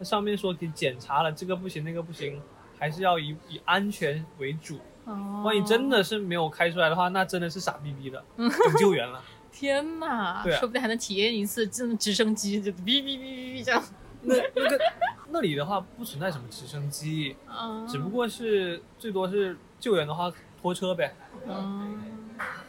[0.04, 2.40] 上面说给检查了这个不行那个不行，
[2.78, 4.78] 还是要以以安全为主。
[5.06, 9.20] 哦，万一真的是没有开出来的话，那真的是傻逼逼的，等救援了。
[9.52, 13.84] 天呐， 对啊说不定还能体验一次真的直升机，就哔哔哔哔哔这样。
[14.22, 14.80] 那那个
[15.30, 21.16] 那里的话不存在什么直升机，嗯，只不过是最多是救援的话拖车呗。
[21.48, 21.98] 嗯，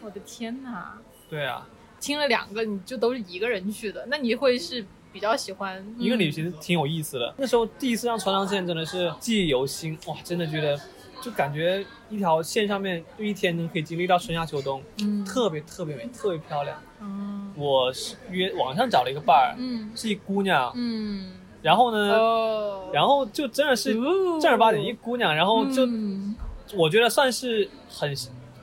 [0.00, 0.98] 我的天哪！
[1.28, 1.66] 对啊，
[2.00, 7.34] 听了两个，你就都是一个人去的，那你会是比较喜欢一个旅行挺有意思的。
[7.36, 10.78] 那时候第一次上川藏线真的是记忆犹新，哇，真的觉得
[11.20, 15.24] 就感觉一条线上面就一天能可以经历到春夏秋冬，嗯。
[15.24, 16.80] 特别特别美，特别漂亮。
[17.00, 17.52] 嗯。
[17.56, 19.90] 我是约网上找了一个伴儿，嗯。
[19.96, 21.32] 是一姑娘，嗯。
[21.62, 24.38] 然后呢，哦，然后就真的是哦。
[24.40, 26.36] 正儿八经一姑娘，然后就嗯。
[26.74, 28.14] 我觉得算是很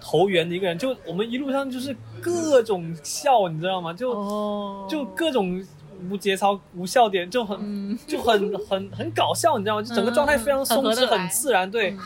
[0.06, 3.94] 投缘的一个人，就我们一路上就是各种笑，你知道吗？
[3.94, 5.66] 就哦，就各种
[6.12, 9.82] 无节操、无笑点，就很嗯就很很很搞笑，你知道吗？
[9.82, 11.72] 就整个状态非常松弛，嗯很自然。
[11.72, 12.00] 对嗯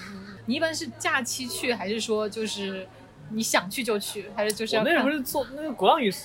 [0.46, 2.88] 你一般是假期去，还是说就是
[3.32, 6.18] 你想去就去，还是就是我那时候不是做那个鼓浪屿，鼓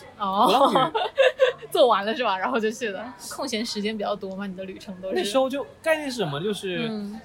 [0.52, 0.92] 浪屿哦，
[1.72, 2.36] 做完了是吧？
[2.38, 3.14] 然后就去了。
[3.30, 6.38] 空闲时间比较多嘛，你的旅程都是那时候就概念是什么？
[6.40, 7.18] 就是嗯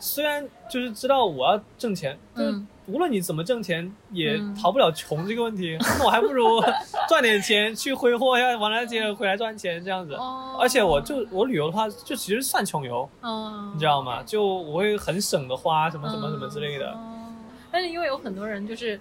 [0.00, 5.76] 虽然就是知道我要挣钱，就是嗯无论你怎么挣钱，也嗯逃不了穷这个问题。
[5.80, 6.60] 那我还不如
[7.08, 10.14] 赚点钱去挥霍一下，完了接着回来赚钱这样子。
[10.14, 14.22] 哦，而且我就我旅游的话，就其实算穷游，嗯，你知道吗？
[14.24, 16.92] 就我会很省的花什么什么什么之类的。
[16.96, 17.14] 嗯
[17.70, 18.98] 但是因为有很多人就是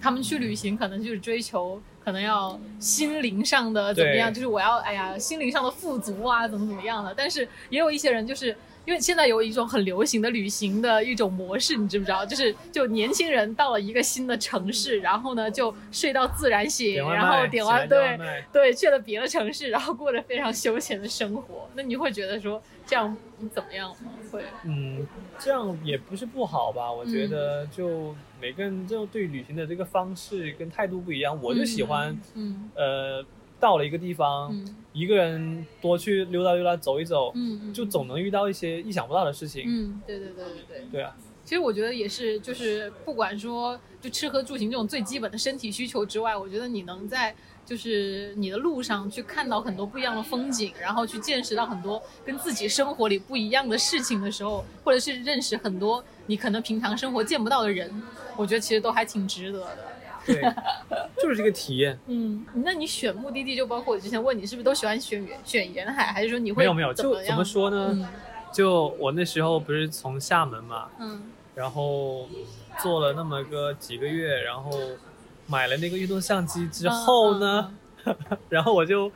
[0.00, 7.14] 他们去旅行，可能就是追求可能要心灵上的怎么样，就是我要哎呀心灵上的富足啊，怎么怎么样的。
[7.16, 8.56] 但是也有一些人就是。
[8.86, 12.24] 因为现在有一种很流行的旅行的一种模式，你知不知道？
[12.24, 18.18] 就是就年轻人到了一个新的城市，然后呢就睡到自然醒，然后，点完对
[18.52, 21.68] 对去了别的城市，然后过着非常休闲的生活。
[21.74, 23.16] 那你会觉得说这样
[23.52, 24.12] 怎么样吗？
[24.32, 25.06] 会嗯，
[25.38, 26.90] 这样也不是不好吧？
[26.90, 31.38] 我觉得就每个人就对旅行的这个方式跟态度不一样。
[31.42, 33.24] 我就喜欢，嗯呃，
[33.60, 39.62] 到了一个地方，嗯一个人多去溜达溜达，走一走，嗯嗯，就总能遇到一些意想不到的事情。
[39.66, 40.84] 嗯，对对对对对。
[40.90, 47.32] 对啊，其实我觉得也是，就是不管说就吃喝住行这种最基本的身体需求之外，我觉得你能在
[47.64, 57.88] 就是你的路上去看到很多不一样的风景，然后去见识到很多跟自己生活里不一样的事情的时候，或者是认识很多你可能平常生活见不到的人，
[58.36, 59.76] 我觉得其实都还挺值得的。
[60.26, 60.40] 对，
[61.20, 61.98] 就是这个体验。
[62.06, 67.88] 嗯，那你选目的地就包括我之前问你是不是都喜欢选远选沿海，还是说你会没有没有，就怎怎么说呢？
[67.92, 68.06] 嗯
[68.52, 71.22] 就我那时候不是从厦门嘛，嗯
[71.54, 72.28] 然后
[72.82, 74.72] 做了那么个几个月，然后
[75.46, 77.72] 买了那个运动相机之后呢，
[78.04, 78.16] 嗯
[78.48, 79.12] 然后我就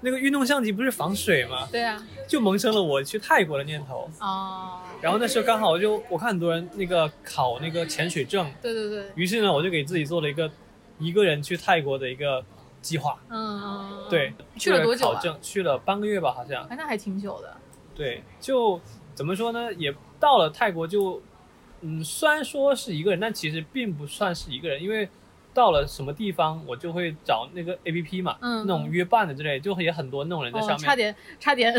[0.00, 4.10] 那个运动相机不是防水吗，对啊，就萌生了我去泰国的念头。
[4.20, 10.50] 哦，然后那时候刚好我就我看很多人那个考那个潜水证，对对对，于是呢我就给自己做了一个
[10.98, 12.42] 一个人去泰国的一个
[12.80, 13.18] 计划。
[13.28, 16.64] 嗯嗯，对，去了多久啊考证去了半个月吧，好像。
[16.64, 17.54] 哎，那还挺久的。
[17.94, 18.80] 对，就
[19.14, 19.72] 怎么说呢？
[19.74, 21.20] 也到了泰国就，
[21.82, 25.06] 嗯，虽然说是一个人，但其实并不算是一个人，因为
[25.52, 31.74] 到了什么地方，我就会找那个 A P P 嘛，嗯那种约伴的之类，就也很多那种人在哦，上面，差点差点，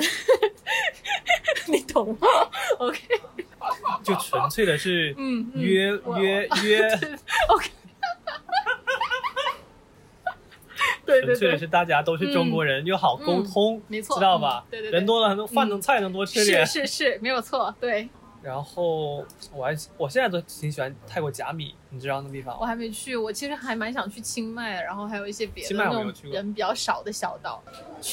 [1.68, 2.28] 你懂吗？
[2.80, 3.00] OK，
[4.04, 5.62] 就纯粹的是嗯嗯。
[5.62, 6.88] 约、约 约
[7.50, 7.70] ，OK，
[11.06, 14.64] 对对对，纯粹的是大家都是中国人，又好沟通，没错知道吧？
[14.68, 15.00] 嗯对对对。
[15.00, 16.66] 人多了，很多饭能、菜能多吃点。
[16.66, 18.10] 是是是，没有错，对
[18.42, 19.18] 然后
[19.54, 22.58] 我还我现在都挺喜欢泰国甲米，你知道那地方？
[22.60, 27.62] 我还没去，我其实还蛮想去清迈，然后还有一些别的清迈那种我没有去过人比较少的小岛，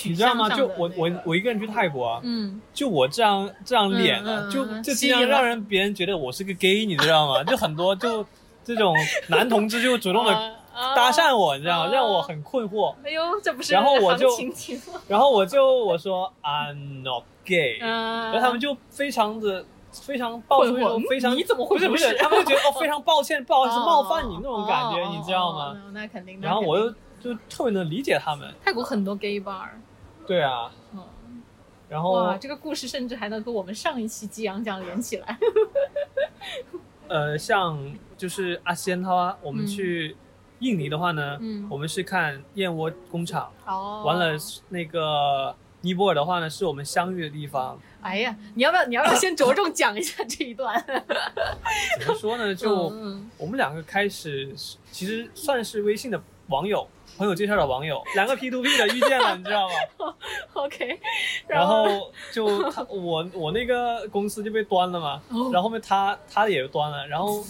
[0.05, 0.49] 你知道吗？
[0.51, 7.43] 就我我我一个人去泰国啊，嗯，就我这样这样脸啊，就嗯就尽量吸引了让人别人觉得我是个 gay，你知道吗？
[7.45, 8.25] 就很多就
[8.65, 8.95] 这种
[9.29, 11.87] 男同志就主动的啊搭讪我，你知道吗？
[11.87, 12.95] 啊让我很困惑。
[13.03, 14.29] 哎呦，这不是然后我就？
[15.09, 25.77] 然后我就我说 I'm not gay，嗯，然后他们就非常的非常抱出一种非常你怎么会不是不是，他们就觉得哦 非常抱歉，不好意思哦冒犯你那种感觉，哦你知道吗？
[25.93, 26.41] 那肯定。
[26.41, 29.69] 然后我又就特别能理解他们，泰国很多 gay bar，
[30.27, 31.03] 对啊，嗯，
[31.89, 35.39] 然后哇，这个故事甚至还能和我们上一期激昂奖连起来。
[37.09, 37.79] 呃，像
[38.17, 40.17] 就是阿仙他啊我们嗯去
[40.59, 44.37] 印尼的话呢，嗯我们是看燕窝工厂，哦，完了
[44.69, 47.79] 那个尼泊尔的话呢，是我们相遇的地方。
[48.01, 50.83] 哎呀，你要不要你要不要先着重讲一下这一段？
[52.01, 52.55] 怎么说呢？
[52.55, 54.55] 就嗯我们两个开始
[54.91, 59.75] 其实算是微信的网友，朋友介绍的网友，两个 P to P 的遇见了，你知道吗？
[59.99, 60.15] 嗯，
[60.65, 61.01] OK，
[61.47, 67.45] 然后就他我我那个公司就被端了嘛，哦然后后面他他也端了，然后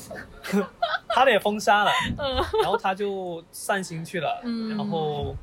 [1.08, 5.34] 他的也封杀了，嗯然后他就散心去了，嗯然后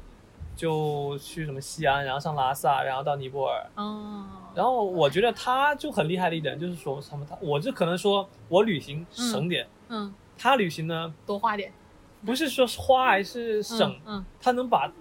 [0.55, 3.65] 就去什么西安，然后上拉萨，然后到尼泊尔。
[3.75, 11.71] 哦，然后我觉得他就很厉害的一点就是说什么他，我就可能说我旅行省点，嗯，他旅行呢多花点，
[12.25, 14.91] 不是说花还是省，嗯他能把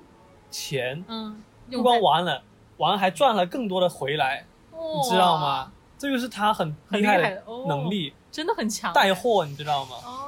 [0.51, 2.43] 钱嗯，不光玩了，
[2.79, 5.71] 完还赚了更多的回来，你你知道吗？？
[5.97, 9.97] 这就是他很很厉害的能力，真的很强，带货你知道吗？
[10.05, 10.21] 哦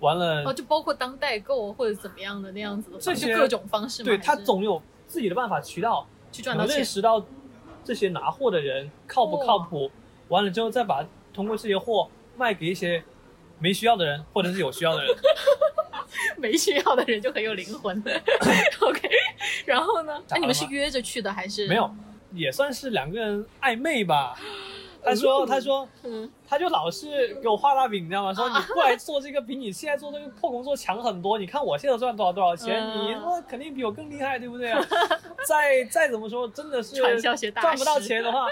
[0.00, 7.24] 完了，哦，就包括当代购或者怎么样的那样子的，这些各种方式嘛，对他总有自己的办法渠道，去赚到钱，认识到
[7.84, 9.90] 这些拿货的人靠不靠谱，
[10.28, 13.02] 完了之后再把通过这些货卖给一些
[13.58, 15.14] 没需要的人或者是有需要的人。
[16.36, 17.96] 没需要的人就很有灵魂。
[18.80, 19.08] OK，
[19.64, 20.20] 然后呢？
[20.28, 21.90] 那、你们是约着去的还是没有？，
[22.32, 24.36] 也算是两个人暧昧吧。
[25.02, 28.34] 他说，他说，嗯，他就老是给我画大饼，你知道吗？
[28.34, 31.38] 说你过来做这个比你现在做这个破工作强很多。
[31.38, 34.80] 你看我现在赚多少多少钱，嗯你那肯定比我更厉害，对不对啊？
[35.48, 38.46] 再再怎么说，真的是赚不到钱的话，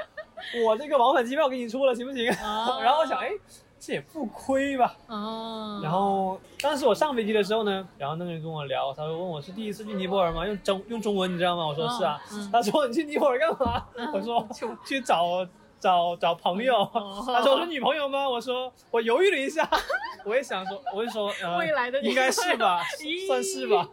[0.64, 2.30] 我这个往返机票给你出了，行不行？
[2.42, 3.30] 哦 然后我想，哎，
[3.78, 4.96] 这也不亏吧。
[5.06, 10.46] 哦，然后当时我上飞机的时候呢，然后那个人跟我聊，他说问我是第一次去尼泊尔吗？
[10.46, 11.66] 用中用中文，你知道吗？
[11.66, 12.20] 我说是啊。
[12.32, 13.84] 嗯他说你去尼泊尔干嘛？
[14.14, 14.46] 我说
[14.86, 15.46] 去找
[15.80, 16.76] 找找朋友。
[16.92, 18.28] 哦 他说我是女朋友吗？
[18.28, 19.68] 我说我犹豫了一下，
[20.24, 22.82] 我也想说，我就说呃，未来的应该是吧，
[23.26, 23.88] 算是吧。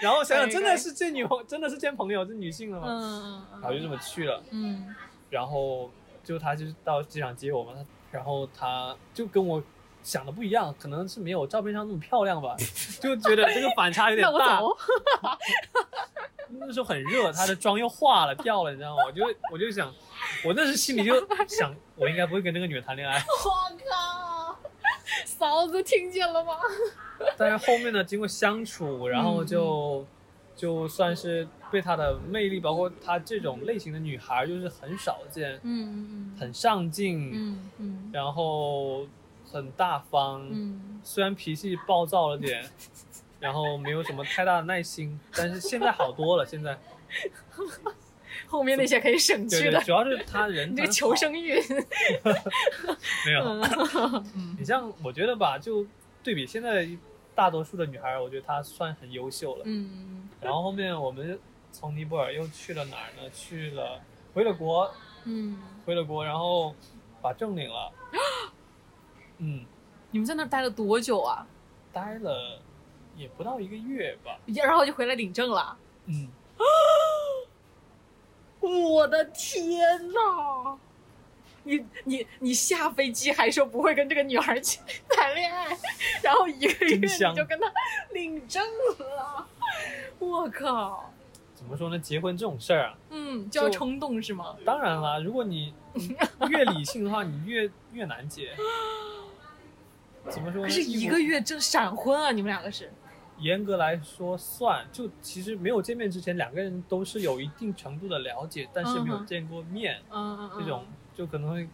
[0.00, 2.86] 然后想想真的是见女朋，真的是见朋友，是女性了嘛？
[2.88, 4.42] 嗯然后就这么去了。
[4.50, 4.94] 嗯
[5.30, 5.90] 然后
[6.22, 9.60] 就他就到机场接我嘛，他然后他就跟我
[10.04, 12.54] 想的不一样，可能是没有照片上那么漂亮吧，
[13.02, 14.60] 就觉得这个反差有点 大。
[14.60, 14.68] 走。
[16.56, 19.02] 那时候很热，她的妆又化了掉了，你知道吗？
[19.06, 19.92] 我就我就想，
[20.44, 21.14] 我那时心里就
[21.48, 23.18] 想，我应该不会跟这个女的谈恋爱。
[23.18, 23.50] 我
[23.90, 24.56] 靠，
[25.24, 26.52] 嫂子听见了吗？
[27.36, 30.06] 但是后面呢，经过相处，然后就、
[30.54, 39.06] 就算是被她的魅力，包括她这种类型的女孩，就是很少见，嗯嗯很上进，嗯嗯然后
[39.54, 42.68] 很大方，嗯，虽然脾气暴躁了点，
[43.38, 46.44] 然后没有什么太大的耐心，但是现在好多了。
[46.44, 46.76] 现在
[48.48, 49.92] 后面那些可以省对对，去的主。
[49.92, 51.54] 要是他人 你这个求生欲，
[53.24, 53.44] 没有。
[54.34, 55.86] 嗯你像我觉得吧，就
[56.22, 56.88] 对比现在
[57.32, 59.62] 大多数的女孩，我觉得她算很优秀了。
[59.66, 61.38] 嗯然后后面我们
[61.70, 63.30] 从尼泊尔又去了哪儿呢？
[63.32, 64.00] 去了
[64.34, 64.90] 回了国，
[65.24, 66.74] 嗯，回了国，然后
[67.22, 67.92] 把证领了。
[69.38, 69.64] 嗯，
[70.10, 71.46] 你们在那儿待了多久啊？
[71.92, 72.60] 待了
[73.16, 74.36] 也不到一个月吧。
[74.46, 75.76] 然后就回来领证了。
[76.06, 76.28] 嗯，
[78.60, 79.80] 我的天
[80.12, 80.76] 呐！
[81.66, 85.74] 你你你下飞机还说不会跟这个女孩去谈恋爱，
[86.22, 87.72] 然后一个月你就跟她
[88.12, 88.62] 领证
[88.98, 89.46] 了，
[90.18, 91.10] 我靠！
[91.54, 91.98] 怎么说呢？
[91.98, 94.54] 结婚这种事儿啊，嗯，就要冲动是吗？
[94.66, 95.72] 当然啦，如果你
[96.50, 98.54] 越理性的话，你越越难结。
[100.28, 100.68] 怎么说呢？
[100.68, 102.90] 可是一个月正闪婚啊，你们两个是？
[103.38, 110.84] 严格来说算，就其实没有见面之前，两个人都是有一定程度的了解，但是没有见过面，嗯嗯嗯，这种
[111.14, 111.68] 就可能会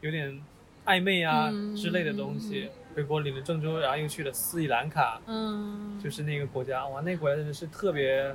[0.00, 0.42] 有点
[0.86, 2.68] 暧昧啊、嗯之类的东西。
[2.96, 8.34] 回国领了郑州，然后又去了斯里兰卡，嗯，就是那个国家，哇，那个国家真的是特别，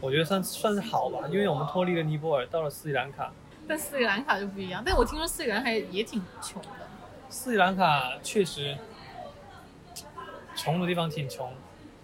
[0.00, 3.32] 我觉得算算是好吧，因为我们脱离了尼泊尔，到了斯里兰卡，
[3.66, 4.82] 但斯里兰卡就不一样。
[4.84, 6.87] 但我听说斯里兰卡也挺穷的。
[7.28, 8.76] 斯里兰卡确实
[10.56, 11.52] 穷的地方挺穷，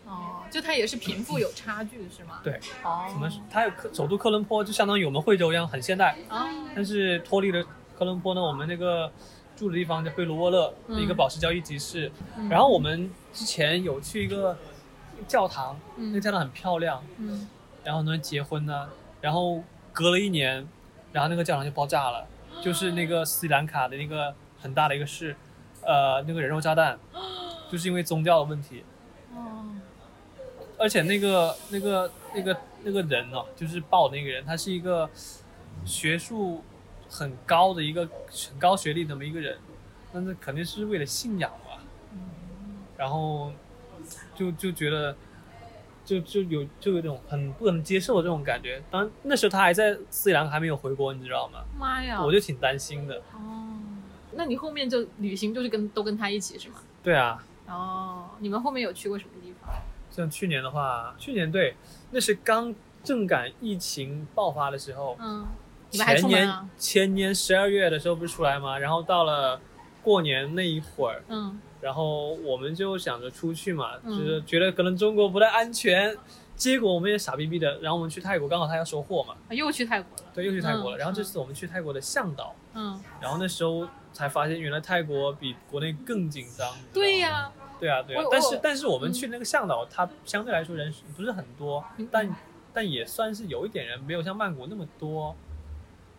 [0.06, 2.40] 哦，就它也是贫富有差距是吗？。
[2.44, 6.46] 对，哦，怎么它有科首都科伦坡，就相当于我们惠州一样很现代，啊？
[6.74, 7.64] 但是脱离了
[7.98, 9.10] 科伦坡呢，我们那个
[9.56, 12.10] 住的地方叫贝卢沃勒，嗯一个宝石交易集市。
[12.37, 14.56] 嗯然后我们之前有去一个
[15.26, 17.48] 教堂，嗯那个教堂很漂亮，嗯，
[17.82, 18.88] 然后呢结婚呢，
[19.20, 20.66] 然后隔了一年，
[21.12, 22.26] 然后那个教堂就爆炸了，
[22.62, 24.34] 就是那个斯里兰卡的那个
[24.64, 25.37] 很大的一个事，
[25.83, 26.98] 呃，那个人肉炸弹，
[27.70, 28.83] 就是因为宗教的问题。
[29.35, 29.66] 哦，
[30.79, 35.11] 而且那个那个那个那个人呢，就是爆的那个人，他是一个
[35.85, 36.64] 学术
[37.11, 38.09] 很高的一个
[38.48, 39.59] 很高学历那么一个人，
[40.12, 41.83] 那那肯定是为了信仰吧。
[42.96, 43.53] 然后
[44.35, 45.14] 就就觉得
[46.07, 48.83] 就就有就有一种很不能接受的这种感觉。
[48.90, 51.64] 当然那时候他还在斯里兰卡还没有回国，你知道吗？
[51.79, 52.24] 妈呀！
[52.24, 53.16] 我就挺担心的。
[53.35, 53.63] 哦，
[54.37, 56.77] 那你后面就旅行就是跟都跟他一起是吗？
[57.03, 59.70] 对啊，哦，你们后面有去过什么地方？
[60.11, 61.77] 像去年的话，去年对，
[62.11, 65.16] 那是刚正赶疫情爆发的时候。
[65.20, 65.47] 嗯，
[65.90, 66.68] 你们还前年？
[66.79, 68.79] 前年十二月的时候不是出来吗？
[68.79, 69.61] 然后到了
[70.03, 76.16] 过年那一会儿，嗯然后我们就想着出去嘛，嗯就是觉得可能中国不太安全。
[76.57, 80.25] 结果我们也傻逼逼的，然后我们去泰国，刚好他要收货嘛，啊又去泰国了。
[80.33, 80.97] 对，又去泰国了。
[80.97, 86.68] 嗯然后这次我们去泰国的向导，嗯，然后那时候才发现原来泰国比国内更紧张。
[86.92, 88.22] 对呀、对啊，对啊。
[88.30, 92.37] 但是但是我们去那个向导，它相对来说人不是很多，嗯但
[92.72, 95.34] 但也算是有一点人，没有像曼谷那么多。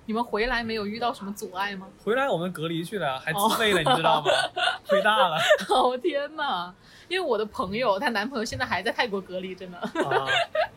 [0.07, 1.87] 你们回来没有遇到什么阻碍吗？
[2.03, 4.27] 回来我们隔离去了，还哦自费了，你知道吗？
[4.87, 5.37] 亏大了
[5.67, 6.71] 哦天哪！
[7.07, 9.77] 因为我的朋友，她男朋友现在还在泰国隔离着呢。
[9.79, 10.27] 啊！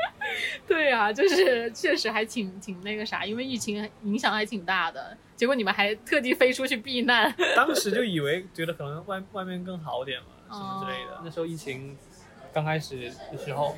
[0.66, 5.16] 对啊，就是确实还挺挺那个啥，因为疫情影响还挺大的。
[5.38, 7.32] 结果你们还特地飞出去避难。
[7.54, 11.20] 当时就以为觉得可能外外面更好点嘛，什么之类的哦。
[11.22, 11.96] 那时候疫情
[12.52, 13.76] 刚开始的时候，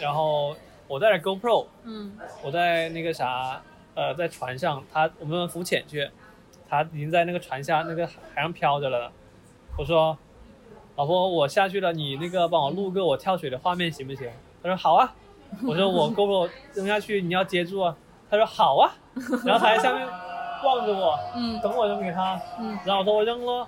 [0.00, 0.56] 然后
[0.88, 3.62] 我带着 GoPro，嗯我在那个啥，
[3.94, 6.10] 呃，在船上，他我们浮潜去，
[6.68, 9.12] 他已经在那个船下那个海上漂着了。
[9.78, 10.18] 我说，
[10.96, 14.28] 老婆，我下去了，你那个帮我录个我跳水的画面行不行？
[14.60, 15.14] 他说好啊。
[15.64, 17.96] 我说我 GoPro 扔下去，你要接住啊。
[18.28, 18.92] 他说好啊。
[19.44, 20.04] 然后他在下面
[20.64, 22.40] 望着我，嗯等我扔给他。
[22.58, 23.66] 嗯然后我说我扔了，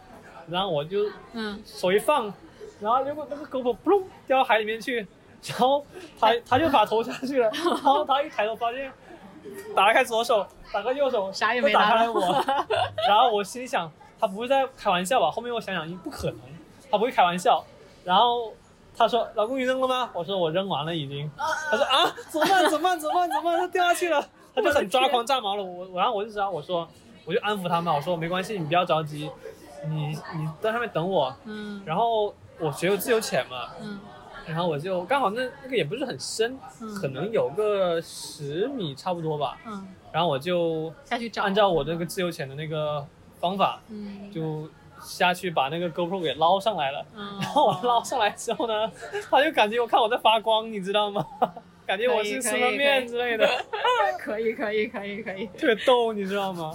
[0.48, 0.98] 然后我就
[1.32, 2.32] 嗯，手一放，
[2.80, 5.06] 然后结果那个 GoPro 嘣掉到海里面去，
[5.44, 5.84] 然后
[6.18, 8.90] 他他就把头下去了， 然后他一抬头发现
[9.74, 12.20] 打开左手，打开右手，啥也没打开了我，
[13.08, 15.30] 然后我心里想他不会在开玩笑吧？
[15.30, 16.40] 后面我想想，不可能，
[16.90, 17.64] 他不会开玩笑。
[18.04, 18.52] 然后
[18.96, 22.70] 他说：“老公，你扔了吗？”我说：“我扔完了已经。”他说：“啊，怎么办？
[22.70, 22.98] 怎么办？
[22.98, 23.28] 怎么办？
[23.28, 23.58] 怎么办？
[23.58, 25.62] 他掉下去了。”他就很抓狂炸毛了。
[25.62, 26.88] 我，然后我就知道，我说，
[27.24, 29.30] 我就安抚他嘛，我说没关系，你不要着急，
[29.88, 31.34] 你你在上面等我。
[31.44, 33.98] 嗯然后我学有自由潜嘛，嗯
[34.46, 39.58] 然后我就刚好那那个也不是很深，嗯可能有个十米差不多吧。
[39.66, 41.42] 嗯，然后我就下去找。
[41.42, 43.06] 按照我那个自由潜的那个
[43.38, 44.68] 方法，嗯就
[45.02, 47.04] 下去把那个 GoPro 给捞上来了。
[47.14, 48.90] 嗯，然后我捞上来之后呢，
[49.30, 51.24] 他就感觉我看我在发光，你知道吗？
[51.88, 53.48] 感觉我是吃了面之类的，
[54.20, 56.70] 可以可以可以可以， 特别逗，你知道吗？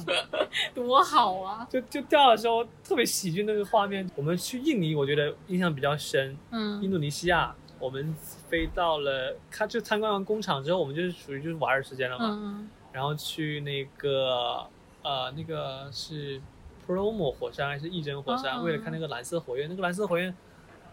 [0.73, 1.67] 多好啊！
[1.69, 4.09] 就就掉的时候特别喜剧那个画面。
[4.15, 6.35] 我们去印尼，我觉得印象比较深。
[6.49, 8.11] 嗯印嗯度尼西亚，我们
[8.49, 12.25] 飞到了，看就参观完工厂之后，我们就是属于就是玩的时间了嘛。
[12.31, 14.65] 嗯然后去那个
[15.03, 16.41] 呃那个是
[16.87, 20.35] Promo 火山还是义珍火山，哦为了看那个蓝色火焰，那个蓝色火焰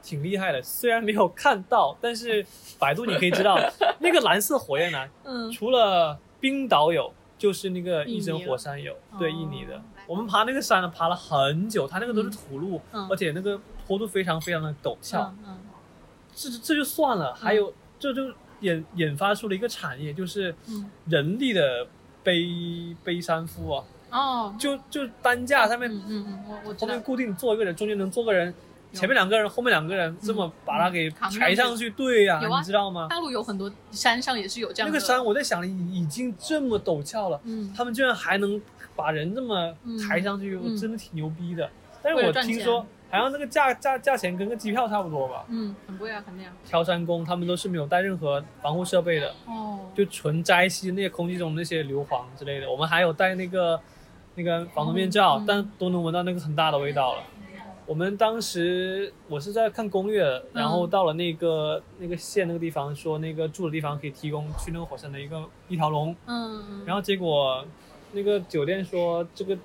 [0.03, 2.45] 挺厉害的，虽然没有看到，但是
[2.79, 3.59] 百度你可以知道，
[4.01, 9.81] 那个蓝色火焰呢，嗯，除了冰岛有，就是那个一针火山有，对，哦印尼的。
[10.07, 15.33] 我们爬那个山呢，爬了很久，它那个都是土路，嗯而且那个坡度非常非常的陡峭。
[15.39, 15.59] 嗯嗯。
[16.35, 20.91] 这这就算了，还有这就引引发出了一个产业，就是嗯。
[21.07, 21.87] 人力的
[22.23, 22.45] 背
[23.05, 28.53] 背山夫啊，哦，就就担架上面嗯嗯嗯，我我后面，固定坐一个人，中间能坐个人，
[28.93, 31.91] 前面两个人，后面两个人，这么把它给抬上去。
[31.91, 33.07] 对呀、啊你知道吗？
[33.09, 38.61] 大陆有很多山上也是有这样的那个山，我在想，已已经这么陡峭了，嗯他们居然还能
[38.97, 41.69] 把人这么嗯抬上去，我嗯真的挺牛逼的。
[42.03, 42.81] 但是我听说，
[43.11, 45.45] 好像那个价价价钱跟个机票差不多吧。
[45.49, 46.53] 嗯，很贵啊，肯定啊。
[46.65, 52.71] 挑山工他们都是没有带任何防护设备的，哦，就纯摘吸那些空气中那些硫磺之类的。
[52.71, 53.79] 我们还有带那个
[54.35, 57.23] 那个防毒面罩，嗯但都能闻到那个很大的味道了。
[57.91, 66.15] 我们当时我是在看攻略，然后到了那个那个县那个地方，说那个住的地方可以提供去那个火山的一个一条龙，
[66.87, 67.67] 然后结果
[68.13, 69.59] 那个酒店说这个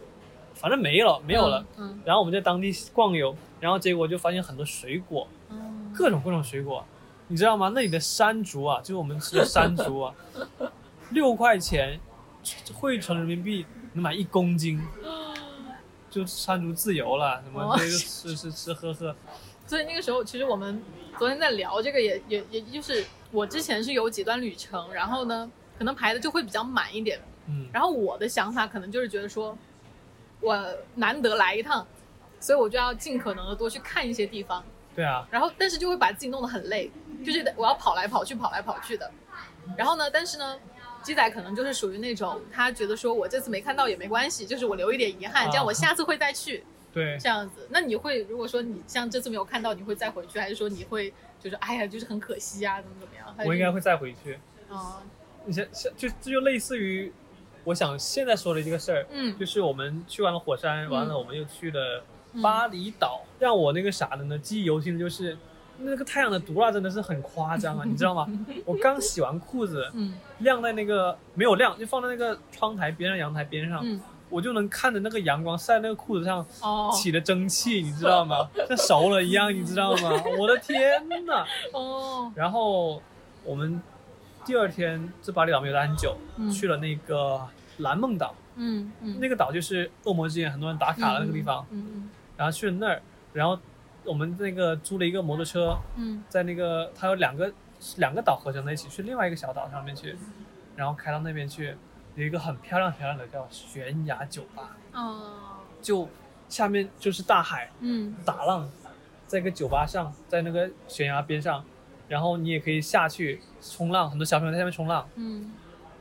[0.56, 1.64] 反正没了，没有了。
[1.78, 5.94] 嗯，然后我们在当地逛游，然后结果就发现很多水果，嗯。
[5.96, 6.84] 各种各种水果，
[7.28, 7.72] 你知道吗？
[7.76, 10.16] 那里的山竹啊，就是我们吃的山竹啊，
[11.14, 12.00] 六块钱
[12.74, 14.82] 汇成人民币能买一公斤，
[16.16, 19.14] 就山竹自由了，什么这就吃吃吃喝喝，
[19.68, 20.82] 所以那个时候，其实我们
[21.20, 27.20] 昨天在聊这个也，也也就是我之前是有几段旅程，然后呢，可能排的就会比较满一点。
[27.48, 29.58] 嗯，然后我的想法可能就是觉得说，
[30.40, 30.58] 我
[30.96, 31.86] 难得来一趟，
[32.40, 34.64] 所以我就要尽可能的多去看一些地方。
[34.96, 36.90] 对啊，然后但是就会把自己弄得很累，
[37.26, 39.12] 就是得我要跑来跑去，跑来跑去的。
[39.76, 40.58] 然后呢，但是呢，
[41.06, 46.64] 鸡仔可能就是属于那种他觉得说我这次没看到也没关系，就是我留一点遗憾，啊这样我下次会再去。
[46.92, 53.48] 对，这样子，那你会如果说你像这次没有看到，你会再回去，还是说你会就是哎呀，就是很可惜啊，怎么怎么样？
[53.48, 54.40] 我应该会再回去。
[54.70, 55.04] 啊，
[55.46, 57.14] 你像像就这就类似于，
[57.66, 62.04] 我想现在说的这个事儿，嗯就是我们去完了火山，完了嗯我们又去了
[62.42, 65.38] 巴厘岛，让我那个啥的呢，记忆犹新的就是。
[65.80, 68.28] 那个太阳的毒辣真的是很夸张啊， 你知道吗？
[68.66, 70.14] 我刚洗完裤子，嗯。
[70.40, 74.00] 晾在那个没有晾，就放在那个窗台边上、阳台边上，嗯。
[74.30, 76.90] 我就能看着那个阳光晒那个裤子上哦。
[76.94, 78.50] 起的蒸汽，你知道吗？
[78.68, 80.12] 像熟了一样， 你知道吗？
[80.40, 81.46] 我的天呐！
[81.74, 82.32] 哦。
[82.36, 83.02] 然后
[83.44, 83.80] 我们
[84.44, 86.50] 第二天在巴厘岛没有待很久，嗯。
[86.52, 87.40] 去了那个
[87.78, 89.18] 蓝梦岛，嗯嗯。
[89.22, 92.10] 那个岛就是恶魔之眼很多人打卡的那个地方，嗯。
[92.36, 93.02] 然后去了那儿，
[93.32, 93.58] 然后
[94.06, 97.52] 我们那个租了一个摩托车，嗯在那个它有两个
[97.98, 100.16] 两个岛合成在一起，去另外一个小岛上面去，
[100.76, 101.76] 然后开到那边去，
[102.16, 105.32] 有一个很漂亮漂亮的叫悬崖酒吧，嗯哦
[105.82, 106.08] 就
[106.50, 108.70] 下面就是大海，嗯打浪，
[109.28, 111.64] 在一个酒吧上，在那个悬崖边上，
[112.08, 115.08] 然后你也可以下去冲浪，很多小朋友在下面冲浪。
[115.16, 115.52] 嗯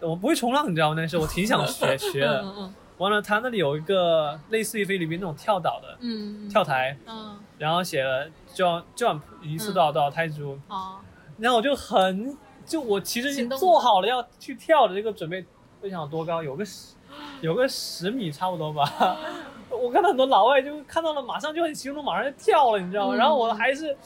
[0.00, 0.96] 我不会冲浪，你知道吗？
[0.98, 2.42] 但是我挺想学 学的。
[2.42, 10.96] 嗯完了，他那里有一个类似于菲律宾那种跳岛的嗯跳台，嗯然后写了 jump jump 一次多少多少泰铢，哦
[11.38, 15.44] 然后我就很就我其实已经做好了要去跳的这个准备，
[15.80, 16.94] 我想有多高，有个十
[17.40, 18.84] 有个十米差不多吧。
[19.70, 23.14] 我看到很多老外就看到了，马上就很激动，马上就跳了，你知道吗？
[23.14, 23.96] 嗯然后我还是。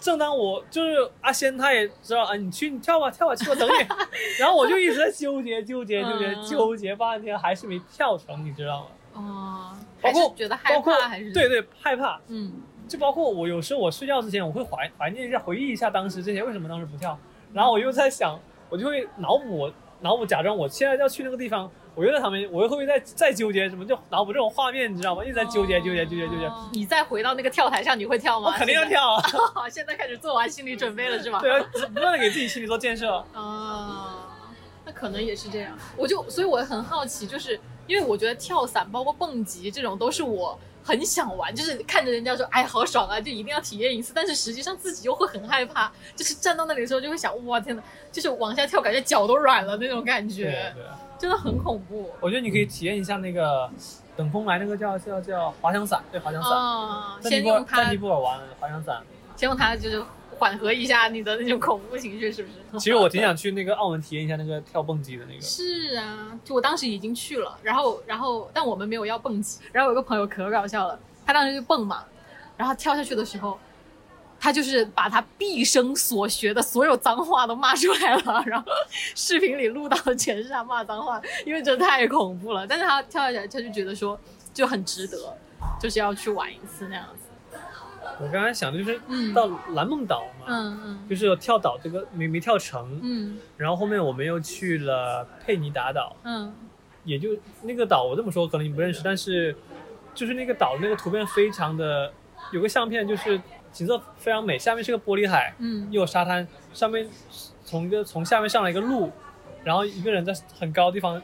[0.00, 3.86] 正当我就是阿仙，他也知道啊，你去你跳吧，跳吧，去我等你。
[4.38, 8.88] 然后我就一直在纠结纠结纠结嗯纠结半天，还是没跳成，你知道吗？
[9.14, 12.52] 哦，包括觉得害怕还是对对害怕，嗯
[12.86, 17.18] 就包括我有时候我睡觉之前，我会怀怀念一下，回忆一下当时这些为什么当时不跳，
[17.52, 18.38] 然后我又在想，
[18.70, 19.70] 我就会脑补
[20.00, 25.24] 脑补，假装我现在要去那个地方，我又在旁边，我又会不会再再纠结什么，就脑补这种画面，你知道吗？
[25.24, 28.50] 一直在纠结纠结纠结纠结，哦你再回到那个跳台上，你会跳吗？
[28.50, 29.14] 我肯定要跳
[29.54, 29.88] 啊，现在。
[29.88, 31.40] 现在开始做完心理准备了是吧？
[31.40, 33.24] 对啊，不断的给自己心理做建设。
[33.32, 34.14] 啊，
[34.84, 35.76] 那可能也是这样。
[35.96, 47.82] 我就所以我很好奇，就是因为我觉得跳伞包括蹦极这种都是我很想玩，就是看着人家说哎好爽啊，就一定要体验一次，但是实际上自己又会很害怕，就是站到那里的时候就会想哇天呐，
[48.12, 50.84] 就是往下跳，感觉脚都软了那种感对觉，对，
[51.18, 52.10] 真的很恐怖。
[52.20, 53.68] 我觉得你可以体验一下那个
[54.16, 59.02] 等风来那个叫叫叫滑翔伞，对滑翔伞，啊，在尼泊尔先用它在尼，泊尔玩滑翔伞。
[59.36, 60.02] 先用它就是
[60.36, 62.78] 缓和一下你的那种恐怖情绪，是不是？
[62.78, 65.40] 其实我挺想去那个澳门体验一下那个跳蹦极的那个。
[65.40, 72.04] 是啊，就我当时已经去了，然后然后但我们没有要蹦极，然后有个朋友可搞笑了，他当时就蹦嘛，
[72.56, 73.58] 然后跳下去的时候，
[74.40, 78.70] 他就是把他毕生所学的所有脏话都骂出来了，然后
[79.14, 82.66] 视频里录到的全是他骂脏话，因为真的太恐怖了。
[82.66, 84.18] 但是他跳下来，他就觉得说
[84.54, 85.36] 就很值得，
[85.80, 87.58] 就是要去玩一次那样子。
[88.20, 96.52] 我刚才想的就是嗯到蓝梦岛嘛，嗯嗯就是有跳岛这个没没跳成，嗯然后后面我们又去了佩尼达岛，嗯
[97.04, 97.30] 也就
[97.62, 99.54] 那个岛我这么说可能你不认识，但是
[100.14, 102.12] 就是那个岛那个图片非常的，
[102.50, 103.40] 有个相片就是
[103.78, 107.08] 景色非常美，下面是个玻璃海，嗯又有沙滩，上面
[107.64, 109.08] 从一个从下面上来一个路，
[109.62, 111.22] 然后一个人在很高的地方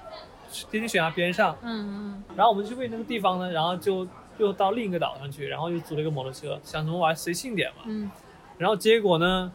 [0.48, 4.06] 接近悬崖边上，嗯嗯然后我们就为那个地方呢，然后就
[4.38, 7.82] 又到另一个岛上去，然后又租了一个摩托车，想怎么玩随性点嘛。
[7.86, 8.08] 嗯
[8.56, 9.50] 然后结果呢，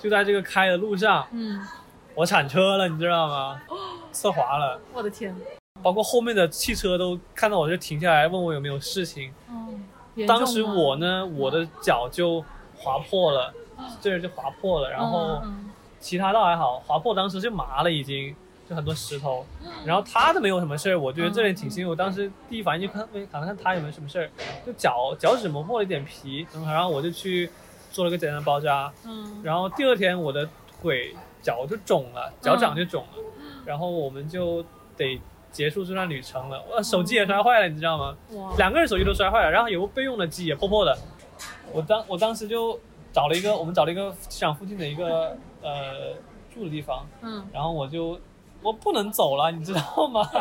[0.00, 1.64] 就在这个开的路上，嗯，
[2.12, 3.62] 我铲车了，你知道吗？
[4.10, 5.32] 侧滑了，我的天，
[5.80, 9.32] 包括后面的汽车都看到我就停下来问我有没有事情。
[9.48, 9.80] 哦，严重
[10.26, 12.44] 当时我呢，我的脚就
[12.76, 13.52] 划破了，
[14.00, 18.34] 这儿就划破了，然后嗯其他倒还好，划破当时就麻了已经。
[18.70, 19.44] 就很多石头，
[19.84, 21.90] 然后他都没有什么事儿，我觉得这里挺幸运。
[21.90, 24.30] 我当时第一反应就看，哎，看看他有没有什么事儿，
[24.64, 27.50] 就脚脚趾磨破了一点皮，然后我就去
[27.90, 29.40] 做了个简单的包扎，嗯。
[29.42, 30.48] 然后第二天我的
[30.80, 33.22] 腿脚就肿了，脚掌就肿了，
[33.66, 34.64] 然后我们就
[34.96, 35.20] 得
[35.52, 36.60] 结束这段旅程了。
[36.68, 38.16] 我手机也摔坏了，你知道吗？
[38.32, 40.96] 哇，两个人手机都摔坏了，然后有个备用的机也破破的。
[41.72, 42.78] 我当我当时就
[43.12, 46.14] 找了一个，我们找了一个机场附近的一个呃
[46.52, 48.18] 住的地方，嗯，然后我就
[48.62, 50.28] 我不能走了，你知道吗？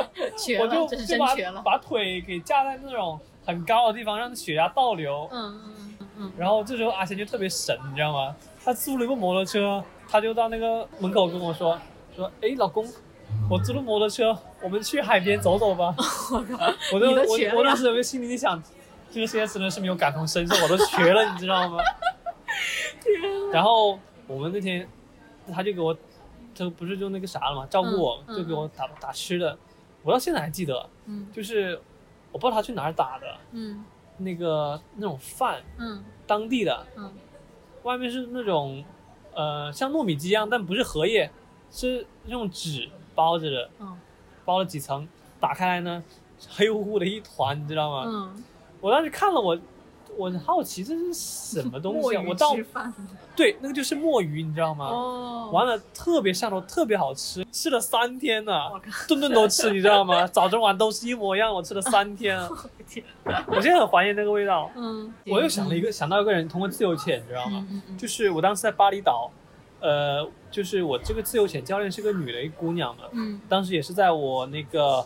[0.60, 5.28] 我就就把把腿给架在那种很高的地方，让血压倒流。
[5.32, 8.36] 嗯嗯嗯嗯然后这时候阿贤就特别神，你知道吗？
[8.64, 11.78] 他租了一个摩托车，他就到那个门口跟我说
[12.16, 12.86] 说，哎，老公，
[13.50, 15.96] 我租了摩托车，我们去海边走走吧。
[16.94, 18.62] 我都我我当时有个心里想，
[19.12, 21.78] 这个世界真的是没有感同身受，我都瘸了，你知道吗？
[23.52, 23.98] 然后
[24.28, 24.88] 我们那天，
[25.54, 25.96] 他就给我，
[26.58, 29.58] 他不是就那个啥了嘛，照顾我，就给我打打吃的，
[30.04, 31.28] 我到现在还记得，嗯。
[31.34, 31.80] 就是
[32.32, 33.84] 我不知道他去哪儿打的嗯。
[34.18, 36.04] 那个那种饭，嗯。
[36.28, 37.12] 当地的，嗯
[37.84, 38.86] 外面是那种，
[39.34, 41.30] 呃，像糯米鸡一样，但不是荷叶，
[41.72, 43.98] 是用纸包着的，嗯
[44.46, 45.08] 包了几层，
[45.40, 46.04] 打开来呢，
[46.50, 48.04] 黑乎乎的一团，你知道吗？
[48.08, 48.44] 嗯，
[48.80, 49.58] 我当时看了我，
[50.18, 52.24] 我很好奇这是什么东西啊？
[52.28, 52.94] 我到吃饭
[53.34, 54.86] 对，那个就是墨鱼，你知道吗？
[54.88, 58.54] 哦，完了，特别上头，特别好吃，吃了三天呢、
[59.08, 60.28] 顿顿都吃， 你知道吗？
[60.28, 62.38] 早中晚都是一模一样，我吃了三天
[63.48, 64.70] 我现在很怀念那个味道。
[64.76, 67.66] 嗯，我又想了一个，想到一个人通过自由潜，你知道吗？
[67.70, 69.32] 嗯嗯嗯，就是我当时在巴厘岛，
[69.82, 73.04] 呃，就是我这个自由潜教练是个女的，一姑娘嘛。
[73.12, 75.06] 嗯当时也是在我那个，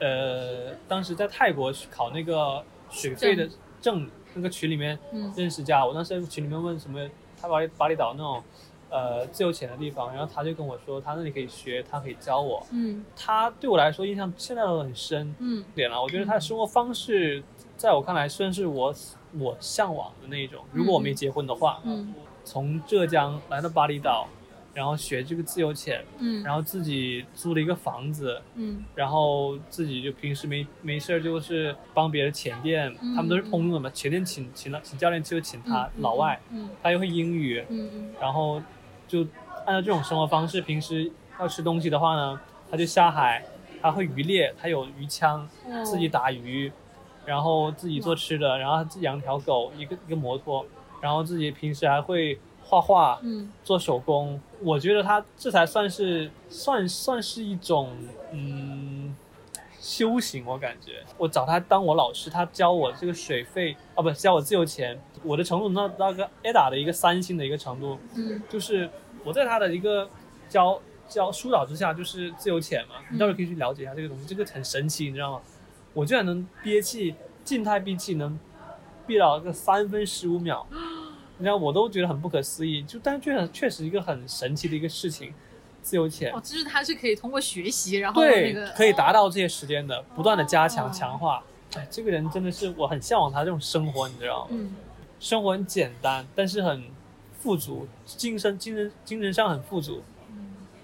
[0.00, 3.48] 呃，当时在泰国去考那个水费的
[3.80, 5.84] 证那个群里面嗯认识家。
[5.84, 7.06] 我当时在群里面问什么，
[7.40, 8.42] 他巴厘巴厘岛那种，
[8.88, 12.64] 呃，自由潜的地方，然后他就跟我说，他那里可以学，他可以教我。
[12.70, 15.34] 嗯他对我来说印象现在都很深。
[15.38, 17.42] 嗯点了，我觉得他的生活方式，
[17.76, 18.94] 在我看来算是我
[19.38, 20.64] 我向往的那一种。
[20.72, 22.14] 如果我没结婚的话，嗯
[22.44, 24.28] 从浙江来到巴厘岛，
[24.72, 28.84] 然后学这个自由潜，嗯，然后自己租了一个房子，嗯。
[28.94, 36.68] 然后自己就平时没没事儿就是帮别人潜店，嗯他们都是通用的嘛，潜店请请了请教练就请他、嗯老外，嗯。
[36.82, 38.12] 他又会英语，嗯嗯。
[38.20, 38.60] 然后
[39.08, 39.20] 就
[39.64, 42.40] 按照这种生活方式，平时要吃东西的话呢，
[42.70, 43.44] 他就下海，
[43.80, 46.70] 他会渔猎，他有鱼枪，嗯，自己打鱼，
[47.24, 50.66] 然后自己做吃的，然后自己养条狗，一个一个摩托，
[51.04, 54.40] 然后自己平时还会画画，嗯做手工。
[54.62, 57.94] 我觉得他这才算是算算是一种
[58.32, 59.14] 嗯
[59.78, 61.04] 修行，我感觉。
[61.18, 68.88] 我找他当我老师，他教我这个水费啊，不教我自由潜，我的程度那那个 ADA 的一个三星的一个程度，嗯就是
[69.24, 70.08] 我在他的一个
[70.48, 75.42] 教教疏导之下，就是自由潜嘛，你到时候可以去了解一下这个东西，这个很神奇，你知道吗？
[75.92, 78.40] 我居然能憋气，静态闭气能
[79.06, 80.66] 闭到个三分十五秒，
[81.38, 85.32] 你知道我都觉得很不可思议，就但确实确实一个很神奇的一个事情，
[85.82, 86.40] 自由潜哦，。
[86.40, 91.42] 就是他是可以通过学习，然后那对个，可以达到这些时间的，不断的加强、哦强化。
[91.74, 94.48] 哎，这个人真的是我很向往他这种生活，你知道吗？
[94.52, 94.76] 嗯
[95.20, 96.84] 生活很简单，但是很
[97.40, 100.02] 富足，精神、精神、精神上很富足。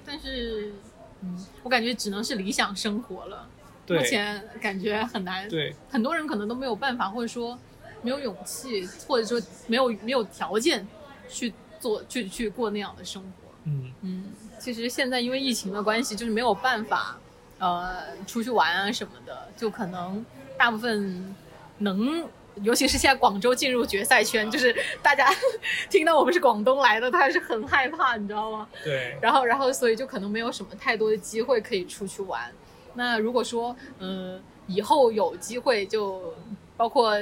[0.04, 0.72] 但是，
[1.20, 3.46] 嗯，我感觉只能是理想生活了。
[3.86, 7.58] 目对前感觉很难，对，很多人可能都没有办法，或者说
[8.02, 10.86] 没有勇气，或者说没有没有条件
[11.28, 13.52] 去做去去过那样的生活。
[13.64, 14.24] 嗯，嗯，
[14.58, 17.18] 其实现在因为疫情的关系，就是没有办法，
[17.58, 20.24] 呃，出去玩啊什么的，就可能
[20.56, 21.34] 大部分
[21.78, 22.26] 能，
[22.62, 25.28] 尤其是现在广州进入决赛圈，就是大家
[25.90, 28.66] 听到我们是广东来的，他还是很害怕，你知道吗？
[28.82, 32.50] 对，然后，然后，所以就可能没有什么太多的机会可以出去玩。
[32.94, 36.34] 那如果说，嗯、以后有机会就，
[36.76, 37.14] 包括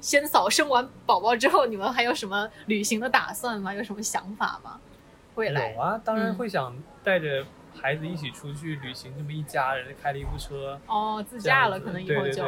[0.00, 3.74] 仙嫂生完宝宝之后，你们还有什么旅行的打算吗？
[3.74, 4.78] 有什么想法吗？
[5.34, 6.74] 未来有啊，当然嗯会想
[7.04, 7.44] 带着
[7.74, 12.44] 孩子一起出去旅行，这么一家人开了一部车，哦，自驾了，可能以后就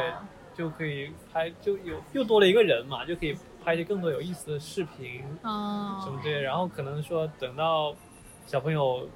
[0.56, 6.40] 就可以拍，就有又多了一个人嘛，就可以拍一些更多有意思的视频嗯什么之类的。
[6.42, 7.94] 然后可能说等到
[8.46, 9.06] 小朋友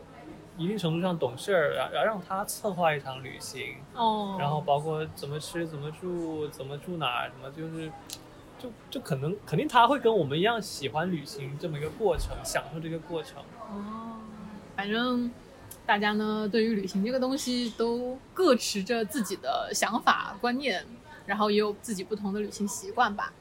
[0.58, 7.90] 一定程度上懂事儿，然然后让他策划一场旅行，哦，然后包括怎么吃、怎么住、怎么住哪儿，什么就是。
[8.62, 13.38] 就就可能肯定他会跟我们一样喜欢旅行这么一个过程，享受这个过程。
[13.68, 14.16] 哦，
[14.76, 15.28] 反正
[15.84, 20.86] 大家呢对于旅行这个东西都各持着自己的想法观念，
[21.26, 23.32] 然后也有自己不同的旅行习惯吧。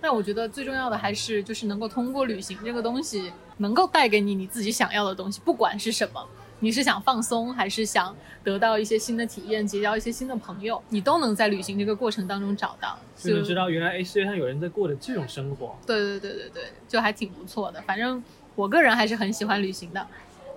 [0.00, 6.26] 但我觉得最重要的还是就是能够通过旅行这个东西，能够带给你你自己想要的东西，不管是什么。
[6.60, 15.76] 你是想放松，还是想得到一些新的体验，结交一些新的朋友，你都能在旅行这个过程当中找到，就能知道原来哎世界上有人在过着这种生活。
[15.86, 17.80] 对对对对对，就还挺不错的。
[17.82, 18.22] 反正
[18.54, 20.06] 我个人还是很喜欢旅行的。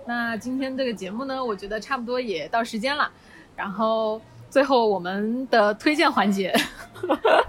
[0.06, 3.10] 那今天这个节目呢，我觉得差不多也到时间了。
[3.54, 6.54] 然后最后我们的推荐环节，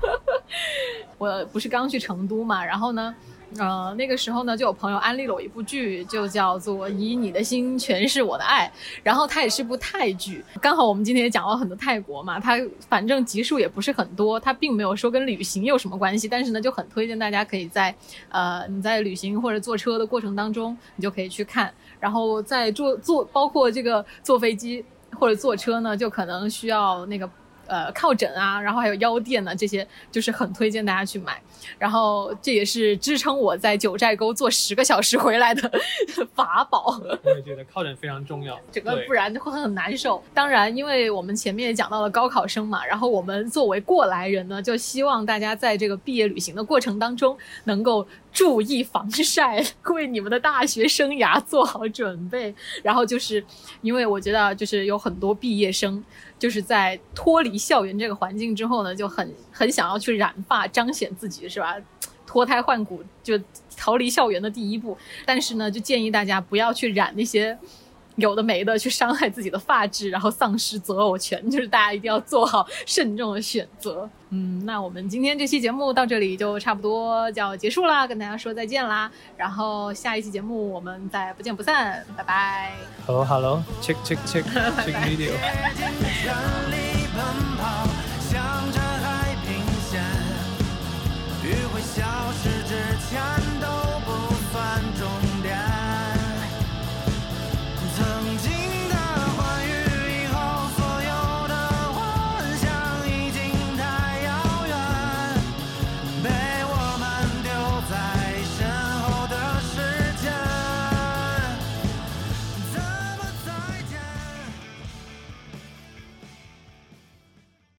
[1.18, 3.16] 我不是刚去成都嘛，然后呢。
[3.58, 8.72] 呃，那个时候呢，就有朋友安利了我一部剧，就叫做《以你的心诠释我的爱》，
[9.04, 10.44] 然后它也是部泰剧。
[10.62, 17.94] 刚好我们今天也讲了很多泰国嘛，它反正集数也不是很多，它并没有说跟旅行有什么关系，但是呢，就很推荐大家可以在
[18.30, 21.74] 呃你在旅行或者坐车的过程当中，你就可以去看。
[22.00, 24.84] 然后在坐坐，包括这个坐飞机
[25.20, 27.30] 或者坐车呢，就可能需要那个。
[27.72, 31.42] 呃，靠枕啊，然后还有腰垫呢，这些就是很推荐大家去买。
[31.80, 35.72] 然后这也是支撑我在九寨沟坐十个小时回来的
[36.36, 37.02] 法宝。
[37.24, 40.22] 我也觉得靠枕非常重要， 整个不然会很难受。
[40.34, 52.54] 当然，因为我们前面也讲到了高考生嘛，然后我们作为过来人呢，就希望大家在这个毕业旅行的过程当中能够注意防晒，为你们的大学生涯做好准备。
[52.84, 53.42] 然后就是
[53.82, 56.04] 因为我觉得，就是有很多毕业生
[56.38, 61.76] 就是在脱离校园这个环境之后呢，就很很想要去染发，彰显自己，是吧？
[62.26, 63.38] 脱胎换骨，就
[63.76, 64.98] 逃离校园的第一步。
[65.26, 67.58] 但是呢，就建议大家不要去染那些
[68.16, 71.50] 有的没的，去伤害自己的发质，然后丧失择偶权。
[71.50, 74.10] 就是大家一定要做好慎重的选择。
[74.30, 79.12] 嗯，那我们今天这期节目到这里就差不多就要结束啦，跟大家说再见啦。
[79.36, 82.72] 然后下一期节目我们再不见不散，拜拜。
[83.06, 84.46] Hello Hello check check check
[87.14, 87.22] 奔
[87.58, 87.88] 跑，
[88.30, 89.50] 向着海平
[89.90, 90.02] 线，
[91.44, 92.70] 余晖消失之
[93.10, 93.51] 前。